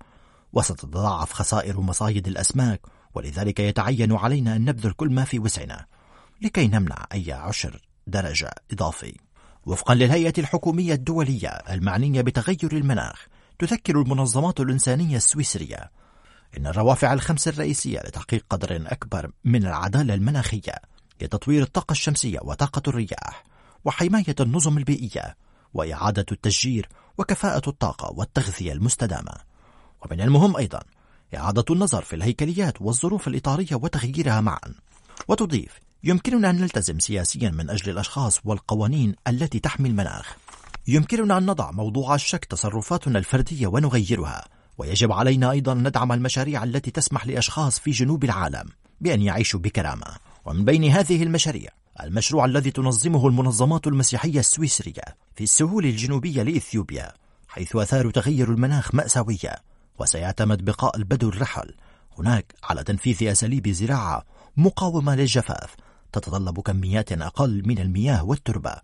وستتضاعف 0.54 1.34
خسائر 1.34 1.82
مصايد 1.82 2.28
الأسماك 2.28 2.82
ولذلك 3.16 3.60
يتعين 3.60 4.14
علينا 4.14 4.56
أن 4.56 4.66
نبذل 4.66 4.92
كل 4.92 5.14
ما 5.14 5.24
في 5.24 5.40
وسعنا 5.40 5.86
لكي 6.42 6.68
نمنع 6.68 7.06
أي 7.14 7.32
عشر 7.32 7.82
درجة 8.08 8.52
إضافي. 8.72 9.18
وفقا 9.66 9.96
للهيئة 9.96 10.34
الحكومية 10.38 10.94
الدولية 10.94 11.50
المعنية 11.50 12.22
بتغير 12.22 12.72
المناخ 12.74 13.28
تذكر 13.60 14.02
المنظمات 14.02 14.60
الإنسانية 14.60 15.18
السويسرية 15.18 15.92
إن 16.58 16.68
الروافع 16.68 17.14
الخمس 17.14 17.48
الرئيسية 17.48 18.00
لتحقيق 18.00 18.46
قدر 18.50 18.76
أكبر 18.86 19.32
من 19.44 19.66
العدالة 19.66 20.14
المناخية 20.14 20.76
هي 21.22 21.28
تطوير 21.28 21.64
الطاقة 21.64 21.92
الشمسية 21.92 22.40
وطاقة 22.42 22.82
الرياح 22.88 23.44
وحماية 23.86 24.36
النظم 24.40 24.78
البيئية 24.78 25.38
وإعادة 25.74 26.26
التشجير 26.32 26.90
وكفاءة 27.18 27.70
الطاقة 27.70 28.14
والتغذية 28.14 28.72
المستدامة. 28.72 29.47
ومن 30.12 30.22
المهم 30.22 30.58
أيضا 30.58 30.80
إعادة 31.36 31.66
النظر 31.70 32.02
في 32.02 32.16
الهيكليات 32.16 32.82
والظروف 32.82 33.28
الإطارية 33.28 33.76
وتغييرها 33.76 34.42
معا. 34.42 34.74
وتضيف 35.28 35.80
يمكننا 36.04 36.50
أن 36.50 36.62
نلتزم 36.62 37.00
سياسيا 37.00 37.50
من 37.50 37.70
أجل 37.70 37.90
الأشخاص 37.90 38.40
والقوانين 38.46 39.16
التي 39.28 39.60
تحمي 39.60 39.90
المناخ. 39.90 40.36
يمكننا 40.88 41.38
أن 41.38 41.46
نضع 41.46 41.72
موضوع 41.72 42.16
الشك 42.16 42.46
تصرفاتنا 42.46 43.20
الفردية 43.20 43.68
ونغيرها. 43.68 44.46
ويجب 44.78 45.12
علينا 45.12 45.52
أيضا 45.52 45.72
أن 45.72 45.88
ندعم 45.88 46.12
المشاريع 46.12 46.64
التي 46.64 46.92
تسمح 46.92 47.28
لأشخاص 47.28 47.80
في 47.80 47.92
جنوب 47.92 48.24
العالم 48.24 48.70
بأن 49.02 49.22
يعيشوا 49.22 49.60
بكرامة. 49.60 50.16
ومن 50.46 50.66
بين 50.66 50.84
هذه 50.84 51.24
المشاريع 51.24 51.70
المشروع 52.04 52.46
الذي 52.46 52.72
تنظمه 52.72 53.28
المنظمات 53.28 53.88
المسيحية 53.88 54.40
السويسرية 54.40 55.04
في 55.36 55.44
السهول 55.44 55.86
الجنوبية 55.86 56.44
لإثيوبيا 56.44 57.14
حيث 57.48 57.76
أثار 57.76 58.12
تغير 58.12 58.52
المناخ 58.52 58.96
مأساوية. 58.96 59.67
وسيعتمد 60.00 60.66
بقاء 60.66 60.98
البدو 60.98 61.30
الرحل. 61.30 61.74
هناك 62.18 62.54
على 62.64 62.84
تنفيذ 62.84 63.28
أساليب 63.28 63.70
زراعة 63.70 64.24
مقاومة 64.58 65.16
للجفاف 65.16 65.76
تتطلب 66.12 66.60
كميات 66.60 67.12
أقل 67.12 67.64
من 67.66 67.80
المياه 67.80 68.26
والتربة. 68.26 68.76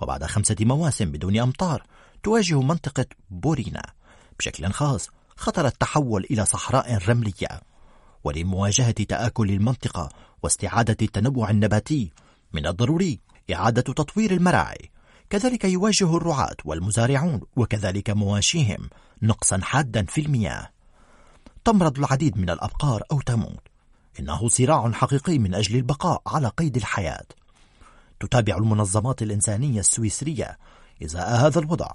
وبعد 0.00 0.24
خمسة 0.24 0.56
مواسم 0.60 1.10
بدون 1.10 1.38
أمطار 1.38 1.82
تواجه 2.22 2.60
منطقة 2.60 3.06
بورينا. 3.30 3.82
بشكل 4.38 4.72
خاص 4.72 5.08
خطر 5.36 5.66
التحول 5.66 6.26
إلى 6.30 6.44
صحراء 6.44 7.08
رملية. 7.08 7.60
ولمواجهة 8.24 8.90
تآكل 8.90 9.50
المنطقة 9.50 10.08
واستعادة 10.42 10.96
التنوع 11.02 11.50
النباتي 11.50 12.12
من 12.52 12.66
الضروري 12.66 13.20
إعادة 13.52 13.82
تطوير 13.82 14.32
المراعي. 14.32 14.90
كذلك 15.30 15.64
يواجه 15.64 16.16
الرعاة 16.16 16.56
والمزارعون 16.64 17.40
وكذلك 17.56 18.10
مواشيهم. 18.10 18.88
نقصا 19.22 19.60
حادا 19.62 20.04
في 20.04 20.20
المياه. 20.20 20.70
تمرض 21.64 21.98
العديد 21.98 22.38
من 22.38 22.50
الأبقار 22.50 23.02
أو 23.12 23.20
تموت. 23.20 23.62
إنه 24.20 24.48
صراع 24.48 24.92
حقيقي 24.92 25.38
من 25.38 25.54
أجل 25.54 25.76
البقاء 25.76 26.22
على 26.26 26.48
قيد 26.48 26.76
الحياة. 26.76 27.26
تتابع 28.20 28.56
المنظمات 28.56 29.22
الإنسانية 29.22 29.80
السويسرية 29.80 30.58
إزاء 31.02 31.46
هذا 31.46 31.58
الوضع. 31.58 31.90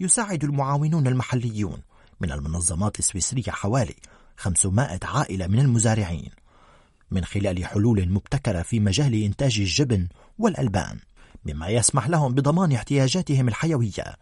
يساعد 0.00 0.44
المعاونون 0.44 1.06
المحليون 1.06 1.82
من 2.20 2.32
المنظمات 2.32 2.98
السويسرية 2.98 3.50
حوالي 3.50 3.94
500 4.36 5.00
عائلة 5.02 5.46
من 5.46 5.58
المزارعين 5.58 6.30
من 7.10 7.24
خلال 7.24 7.64
حلول 7.66 8.08
مبتكرة 8.08 8.62
في 8.62 8.80
مجال 8.80 9.22
إنتاج 9.22 9.60
الجبن 9.60 10.08
والألبان 10.38 10.98
مما 11.46 11.68
يسمح 11.68 12.08
لهم 12.08 12.34
بضمان 12.34 12.72
احتياجاتهم 12.72 13.48
الحيوية. 13.48 14.16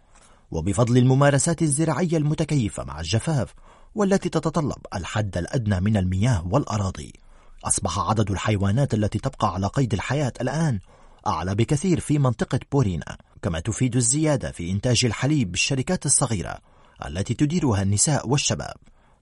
وبفضل 0.51 0.99
الممارسات 0.99 1.63
الزراعية 1.63 2.17
المتكيفة 2.17 2.85
مع 2.85 3.01
الجفاف 3.01 3.55
والتي 3.95 4.29
تتطلب 4.29 4.79
الحد 4.95 5.39
الأدنى 5.39 5.81
من 5.81 5.97
المياه 5.97 6.47
والأراضي. 6.47 7.13
أصبح 7.65 7.99
عدد 7.99 8.31
الحيوانات 8.31 8.95
التي 8.95 9.19
تبقى 9.19 9.55
على 9.55 9.67
قيد 9.67 9.93
الحياة 9.93 10.33
الآن 10.41 10.81
أعلى 11.27 11.55
بكثير 11.55 12.01
في 12.01 12.19
منطقة 12.19 12.61
بورينا 12.73 13.17
كما 13.43 13.61
تفيد 13.61 13.97
الزيادة 13.97 14.51
في 14.51 14.71
إنتاج 14.71 15.05
الحليب 15.05 15.51
بالشركات 15.51 16.07
الصغيرة 16.07 16.59
التي 17.07 17.35
تديرها 17.35 17.83
النساء 17.83 18.29
والشباب. 18.29 18.77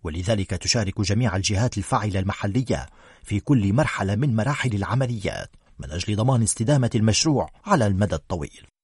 ولذلك 0.04 0.50
تشارك 0.50 1.00
جميع 1.00 1.36
الجهات 1.36 1.78
الفاعلة 1.78 2.20
المحلية 2.20 2.86
في 3.22 3.40
كل 3.40 3.72
مرحلة 3.72 4.14
من 4.14 4.36
مراحل 4.36 4.74
العمليات 4.74 5.50
من 5.78 5.90
أجل 5.90 6.16
ضمان 6.16 6.42
استدامة 6.42 6.90
المشروع 6.94 7.50
على 7.66 7.86
المدى 7.86 8.14
الطويل. 8.14 8.77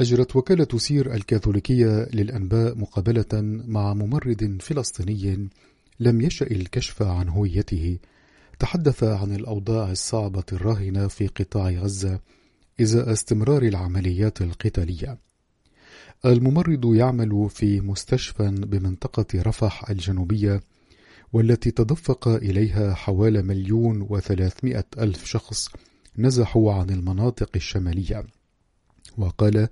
أجرت 0.00 0.36
وكالة 0.36 0.78
سير 0.78 1.14
الكاثوليكية 1.14 2.08
للأنباء 2.12 2.78
مقابلة 2.78 3.26
مع 3.66 3.94
ممرض 3.94 4.56
فلسطيني 4.60 5.48
لم 6.00 6.20
يشأ 6.20 6.46
الكشف 6.46 7.02
عن 7.02 7.28
هويته 7.28 7.98
تحدث 8.58 9.04
عن 9.04 9.34
الأوضاع 9.34 9.90
الصعبة 9.90 10.44
الراهنة 10.52 11.08
في 11.08 11.26
قطاع 11.26 11.70
غزة 11.70 12.20
إزاء 12.80 13.12
استمرار 13.12 13.62
العمليات 13.62 14.42
القتالية. 14.42 15.18
الممرض 16.24 16.94
يعمل 16.94 17.48
في 17.50 17.80
مستشفى 17.80 18.50
بمنطقة 18.50 19.26
رفح 19.42 19.90
الجنوبية 19.90 20.60
والتي 21.32 21.70
تدفق 21.70 22.28
إليها 22.28 22.94
حوالي 22.94 23.42
مليون 23.42 24.06
وثلاثمائة 24.10 24.84
ألف 24.98 25.24
شخص 25.24 25.68
نزحوا 26.18 26.72
عن 26.72 26.90
المناطق 26.90 27.50
الشمالية 27.56 28.24
وقال 29.22 29.68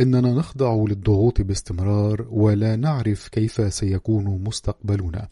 إننا 0.00 0.34
نخضع 0.34 0.84
للضغوط 0.88 1.40
باستمرار 1.40 2.26
ولا 2.30 2.76
نعرف 2.76 3.28
كيف 3.28 3.74
سيكون 3.74 4.44
مستقبلنا 4.44 5.28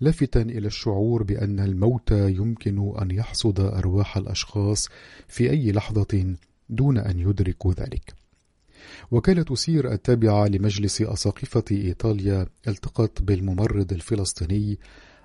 لافتا 0.00 0.42
إلى 0.42 0.66
الشعور 0.66 1.22
بأن 1.22 1.60
الموت 1.60 2.10
يمكن 2.10 2.94
أن 3.02 3.10
يحصد 3.10 3.60
أرواح 3.60 4.16
الأشخاص 4.16 4.88
في 5.28 5.50
أي 5.50 5.72
لحظة 5.72 6.34
دون 6.68 6.98
أن 6.98 7.18
يدركوا 7.18 7.72
ذلك. 7.72 8.14
وكالة 9.10 9.54
سير 9.54 9.92
التابعة 9.92 10.46
لمجلس 10.46 11.02
أساقفة 11.02 11.64
إيطاليا 11.70 12.46
التقت 12.68 13.22
بالممرض 13.22 13.92
الفلسطيني 13.92 14.78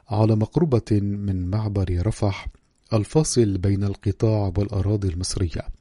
على 0.09 0.35
مقربة 0.35 0.99
من 1.01 1.49
معبر 1.49 2.07
رفح 2.07 2.47
الفاصل 2.93 3.57
بين 3.57 3.83
القطاع 3.83 4.53
والأراضي 4.57 5.07
المصرية. 5.07 5.78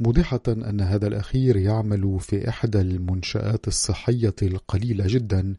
موضحة 0.00 0.40
أن 0.48 0.80
هذا 0.80 1.06
الأخير 1.06 1.56
يعمل 1.56 2.20
في 2.20 2.48
إحدى 2.48 2.80
المنشآت 2.80 3.68
الصحية 3.68 4.34
القليلة 4.42 5.04
جدا 5.06 5.54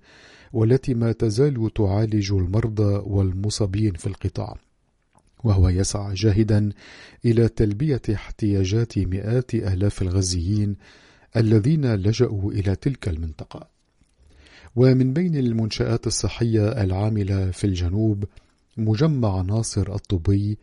والتي 0.53 0.93
ما 0.93 1.11
تزال 1.11 1.73
تعالج 1.75 2.31
المرضى 2.31 3.01
والمصابين 3.05 3.93
في 3.93 4.07
القطاع. 4.07 4.57
وهو 5.43 5.69
يسعى 5.69 6.13
جاهدا 6.13 6.69
إلى 7.25 7.47
تلبية 7.47 8.01
احتياجات 8.13 8.97
مئات 8.97 9.55
آلاف 9.55 10.01
الغزيين 10.01 10.75
الذين 11.35 11.95
لجأوا 11.95 12.51
إلى 12.51 12.75
تلك 12.75 13.09
المنطقة. 13.09 13.67
ومن 14.75 15.13
بين 15.13 15.35
المنشآت 15.35 16.07
الصحية 16.07 16.83
العاملة 16.83 17.51
في 17.51 17.63
الجنوب 17.63 18.25
مجمع 18.77 19.41
ناصر 19.41 19.95
الطبي 19.95 20.57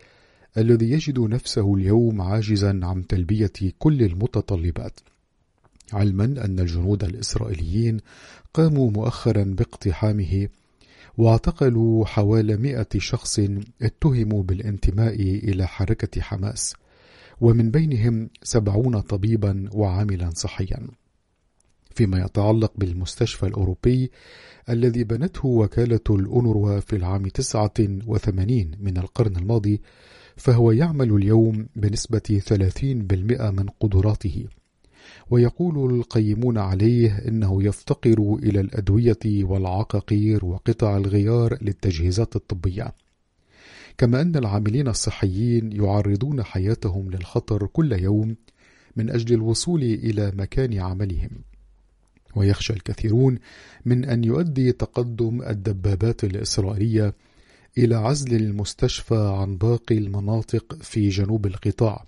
الذي 0.58 0.90
يجد 0.90 1.20
نفسه 1.20 1.74
اليوم 1.74 2.20
عاجزا 2.20 2.80
عن 2.82 3.06
تلبية 3.06 3.52
كل 3.78 4.02
المتطلبات. 4.02 5.00
علما 5.92 6.24
أن 6.24 6.60
الجنود 6.60 7.04
الإسرائيليين 7.04 8.00
قاموا 8.54 8.90
مؤخرا 8.90 9.44
باقتحامه 9.44 10.48
واعتقلوا 11.18 12.06
حوالي 12.06 12.56
مئة 12.56 12.98
شخص 12.98 13.40
اتهموا 13.82 14.42
بالانتماء 14.42 15.14
إلى 15.20 15.66
حركة 15.66 16.20
حماس 16.20 16.74
ومن 17.40 17.70
بينهم 17.70 18.30
سبعون 18.42 19.00
طبيبا 19.00 19.68
وعاملا 19.72 20.30
صحيا. 20.30 20.88
فيما 21.94 22.24
يتعلق 22.24 22.72
بالمستشفى 22.76 23.46
الأوروبي 23.46 24.10
الذي 24.68 25.04
بنته 25.04 25.46
وكالة 25.46 26.00
الأونروا 26.10 26.80
في 26.80 26.96
العام 26.96 27.28
89 27.28 28.70
من 28.80 28.98
القرن 28.98 29.36
الماضي 29.36 29.80
فهو 30.36 30.72
يعمل 30.72 31.12
اليوم 31.12 31.66
بنسبة 31.76 32.40
30% 32.48 33.50
من 33.50 33.66
قدراته. 33.80 34.46
ويقول 35.30 35.94
القيمون 35.94 36.58
عليه 36.58 37.18
إنه 37.28 37.62
يفتقر 37.62 38.38
إلى 38.42 38.60
الأدوية 38.60 39.18
والعقاقير 39.24 40.44
وقطع 40.44 40.96
الغيار 40.96 41.58
للتجهيزات 41.62 42.36
الطبية. 42.36 42.94
كما 43.98 44.20
أن 44.20 44.36
العاملين 44.36 44.88
الصحيين 44.88 45.72
يعرضون 45.72 46.42
حياتهم 46.42 47.10
للخطر 47.10 47.66
كل 47.66 47.92
يوم 47.92 48.36
من 48.96 49.10
أجل 49.10 49.34
الوصول 49.34 49.82
إلى 49.82 50.32
مكان 50.36 50.78
عملهم. 50.78 51.30
ويخشى 52.36 52.72
الكثيرون 52.72 53.38
من 53.84 54.04
أن 54.04 54.24
يؤدي 54.24 54.72
تقدم 54.72 55.42
الدبابات 55.42 56.24
الإسرائيلية 56.24 57.14
إلى 57.78 57.94
عزل 57.94 58.36
المستشفى 58.36 59.34
عن 59.38 59.56
باقي 59.56 59.98
المناطق 59.98 60.74
في 60.82 61.08
جنوب 61.08 61.46
القطاع 61.46 62.04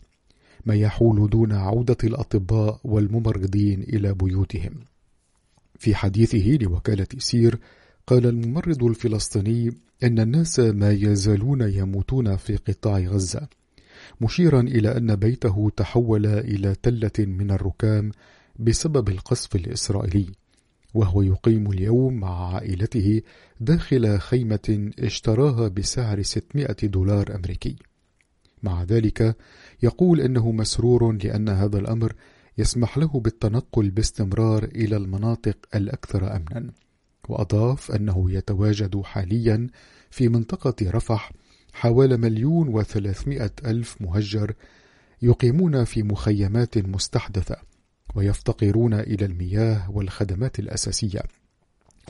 ما 0.67 0.75
يحول 0.75 1.31
دون 1.31 1.53
عودة 1.53 1.97
الأطباء 2.05 2.81
والممرضين 2.85 3.83
إلى 3.83 4.15
بيوتهم. 4.15 4.75
في 5.79 5.95
حديثه 5.95 6.59
لوكالة 6.61 7.07
سير 7.19 7.59
قال 8.07 8.27
الممرض 8.27 8.85
الفلسطيني 8.85 9.73
أن 10.03 10.19
الناس 10.19 10.61
ما 10.61 10.93
يزالون 10.93 11.61
يموتون 11.61 12.37
في 12.37 12.57
قطاع 12.57 12.99
غزة، 12.99 13.49
مشيرا 14.21 14.61
إلى 14.61 14.97
أن 14.97 15.17
بيته 15.17 15.71
تحول 15.77 16.27
إلى 16.27 16.75
تلة 16.83 17.27
من 17.27 17.51
الركام 17.51 18.13
بسبب 18.59 19.09
القصف 19.09 19.57
الإسرائيلي، 19.57 20.33
وهو 20.97 21.23
يقيم 21.23 21.71
اليوم 21.71 22.15
مع 22.15 22.55
عائلته 22.55 23.23
داخل 23.61 24.19
خيمة 24.19 24.91
اشتراها 24.99 25.69
بسعر 25.69 26.23
600 26.23 26.67
دولار 26.83 27.35
أمريكي. 27.35 27.77
مع 28.63 28.83
ذلك 28.83 29.37
يقول 29.83 30.21
إنه 30.21 30.53
مسرور 30.53 31.13
لأن 31.13 31.49
هذا 31.49 31.79
الأمر 31.79 32.13
يسمح 32.59 32.99
له 32.99 33.21
بالتنقل 33.21 33.91
باستمرار 33.91 34.65
إلى 34.65 34.97
المناطق 34.97 35.57
الأكثر 35.75 36.37
امنا 36.37 36.73
وأضاف 37.29 37.91
أنه 37.91 38.31
يتواجد 38.31 39.01
حاليا 39.01 39.69
في 40.11 40.29
منطقة 40.29 40.75
رفح 40.83 41.33
حوالي 41.73 42.17
مليون 42.17 42.69
وثلاثمائة 42.69 43.51
ألف 43.65 44.03
مهجر 44.03 44.55
يقيمون 45.23 45.85
في 45.85 46.03
مخيمات 46.03 46.79
مستحدثة 46.79 47.57
ويفتقرون 48.17 48.95
إلى 48.95 49.25
المياه 49.25 49.91
والخدمات 49.91 50.59
الأساسية 50.59 51.21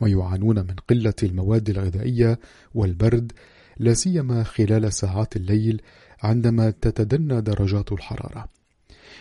ويعانون 0.02 0.58
من 0.58 0.74
قلة 0.88 1.14
المواد 1.22 1.70
الغذائية 1.70 2.38
والبرد 2.74 3.32
لا 3.78 3.94
سيما 3.94 4.42
خلال 4.42 4.92
ساعات 4.92 5.36
الليل 5.36 5.82
عندما 6.22 6.70
تتدنى 6.70 7.40
درجات 7.40 7.92
الحرارة. 7.92 8.48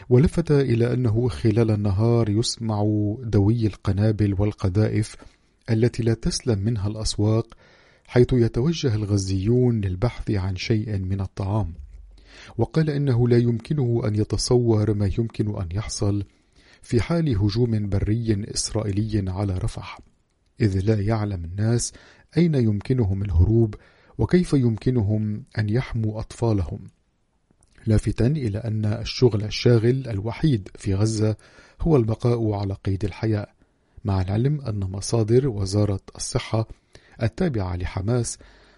ولفت 0.09 0.51
إلى 0.51 0.93
أنه 0.93 1.27
خلال 1.27 1.71
النهار 1.71 2.29
يسمع 2.29 2.83
دوي 3.23 3.67
القنابل 3.67 4.35
والقذائف 4.39 5.15
التي 5.69 6.03
لا 6.03 6.13
تسلم 6.13 6.59
منها 6.59 6.87
الأسواق 6.87 7.47
حيث 8.07 8.33
يتوجه 8.33 8.95
الغزيون 8.95 9.81
للبحث 9.81 10.31
عن 10.31 10.55
شيء 10.55 10.97
من 10.97 11.21
الطعام. 11.21 11.73
وقال 12.57 12.89
إنه 12.89 13.27
لا 13.27 13.37
يمكنه 13.37 14.01
أن 14.05 14.15
يتصور 14.15 14.93
ما 14.93 15.09
يمكن 15.17 15.61
أن 15.61 15.67
يحصل 15.71 16.23
في 16.85 17.01
حال 17.01 17.37
هجوم 17.37 17.89
بري 17.89 18.45
إسرائيلي 18.53 19.31
على 19.31 19.57
رفح 19.57 19.99
إذ 20.61 20.79
لا 20.79 21.01
يعلم 21.01 21.45
الناس 21.45 21.93
أين 22.37 22.55
يمكنهم 22.55 23.21
الهروب 23.21 23.75
وكيف 24.17 24.53
يمكنهم 24.53 25.43
أن 25.59 25.69
يحموا 25.69 26.19
أطفالهم. 26.19 26.79
لافتا 27.85 28.27
إلى 28.27 28.57
أن 28.57 28.85
الشغل 28.85 29.43
الشاغل 29.43 30.07
الوحيد 30.07 30.69
في 30.75 30.95
غزة 30.95 31.35
هو 31.81 31.97
البقاء 31.97 32.51
على 32.51 32.73
قيد 32.73 33.05
الحياة 33.05 33.47
مع 34.03 34.21
العلم 34.21 34.61
أن 34.61 34.79
مصادر 34.79 35.47
وزارة 35.47 36.01
الصحة 36.15 36.67
التابعة 37.23 37.75
لحماس 37.75 38.37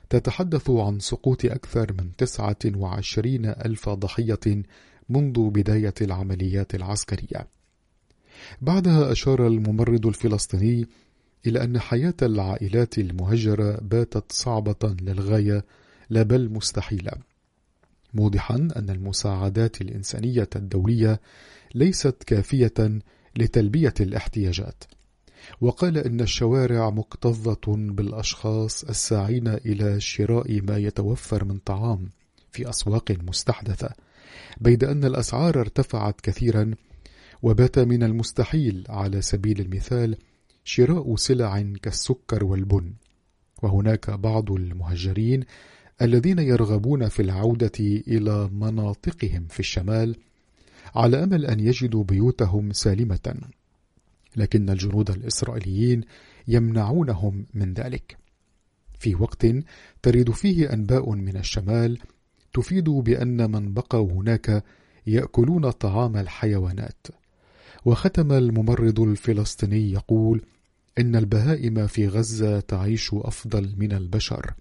تتحدث 0.09 0.69
عن 0.69 0.99
سقوط 0.99 1.45
أكثر 1.45 1.93
من 1.93 2.15
29 2.17 3.45
ألف 3.45 3.89
ضحية 3.89 4.63
منذ 5.09 5.49
بداية 5.49 5.93
العمليات 6.01 6.75
العسكرية. 6.75 7.56
بعدها 8.61 9.11
أشار 9.11 9.47
الممرض 9.47 10.05
الفلسطيني 10.07 10.87
إلى 11.47 11.63
أن 11.63 11.79
حياة 11.79 12.13
العائلات 12.21 12.97
المهجرة 12.97 13.79
باتت 13.81 14.31
صعبة 14.31 14.95
للغاية 15.01 15.65
لا 16.09 16.23
بل 16.23 16.49
مستحيلة. 16.49 17.11
موضحا 18.13 18.55
أن 18.55 18.89
المساعدات 18.89 19.81
الإنسانية 19.81 20.49
الدولية 20.55 21.21
ليست 21.75 22.23
كافية 22.27 22.99
لتلبية 23.37 23.93
الاحتياجات. 23.99 24.83
وقال 25.61 25.97
إن 25.97 26.21
الشوارع 26.21 26.89
مكتظة 26.89 27.61
بالأشخاص 27.67 28.83
الساعين 28.83 29.47
إلى 29.47 29.99
شراء 29.99 30.61
ما 30.61 30.77
يتوفر 30.77 31.45
من 31.45 31.57
طعام 31.57 32.09
في 32.51 32.69
أسواق 32.69 33.17
مستحدثة 33.27 33.89
بيد 34.61 34.83
أن 34.83 35.03
الأسعار 35.03 35.59
ارتفعت 35.59 36.21
كثيرا 36.21 36.73
وبات 37.41 37.79
من 37.79 38.03
المستحيل 38.03 38.85
على 38.89 39.21
سبيل 39.21 39.61
المثال 39.61 40.17
شراء 40.63 41.15
سلع 41.15 41.61
كالسكر 41.81 42.43
والبن. 42.43 42.93
وهناك 43.63 44.09
بعض 44.09 44.51
المهجرين 44.51 45.43
الذين 46.01 46.39
يرغبون 46.39 47.07
في 47.07 47.21
العودة 47.21 47.71
إلى 47.79 48.49
مناطقهم 48.53 49.47
في 49.49 49.59
الشمال 49.59 50.15
على 50.95 51.23
أمل 51.23 51.45
أن 51.45 51.59
يجدوا 51.59 52.03
بيوتهم 52.03 52.71
سالمة. 52.71 53.35
لكن 54.35 54.69
الجنود 54.69 55.09
الإسرائيليين 55.09 56.03
يمنعونهم 56.47 57.45
من 57.53 57.73
ذلك. 57.73 58.17
في 58.99 59.15
وقت 59.15 59.45
ترد 60.01 60.31
فيه 60.31 60.73
أنباء 60.73 61.11
من 61.11 61.37
الشمال 61.37 61.99
تفيد 62.53 62.89
بأن 62.89 63.51
من 63.51 63.73
بقوا 63.73 64.11
هناك 64.11 64.63
يأكلون 65.07 65.71
طعام 65.71 66.17
الحيوانات. 66.17 67.07
وختم 67.87 68.31
الممرض 68.31 68.99
الفلسطيني 68.99 69.91
يقول 69.91 70.41
إن 70.99 71.15
البهائم 71.15 71.87
في 71.87 72.07
غزة 72.07 72.59
تعيش 72.59 73.09
أفضل 73.13 73.75
من 73.77 73.91
البشر. 73.91 74.53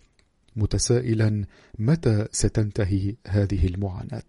متسائلا 0.57 1.45
متى 1.79 2.27
ستنتهي 2.33 3.15
هذه 3.27 3.67
المعاناة؟ 3.67 4.23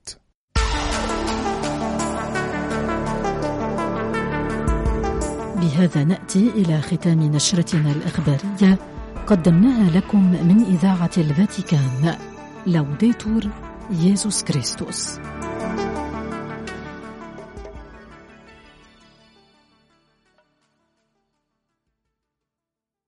بهذا 5.55 6.03
نأتي 6.03 6.49
إلى 6.49 6.81
ختام 6.81 7.23
نشرتنا 7.23 7.91
الإخبارية. 7.91 8.77
قدمناها 9.27 9.97
لكم 9.97 10.31
من 10.31 10.63
إذاعة 10.63 11.11
الفاتيكان. 11.17 12.17
لوديتور 12.67 13.43
ييسوس 13.91 14.43
كريستوس. 14.43 15.19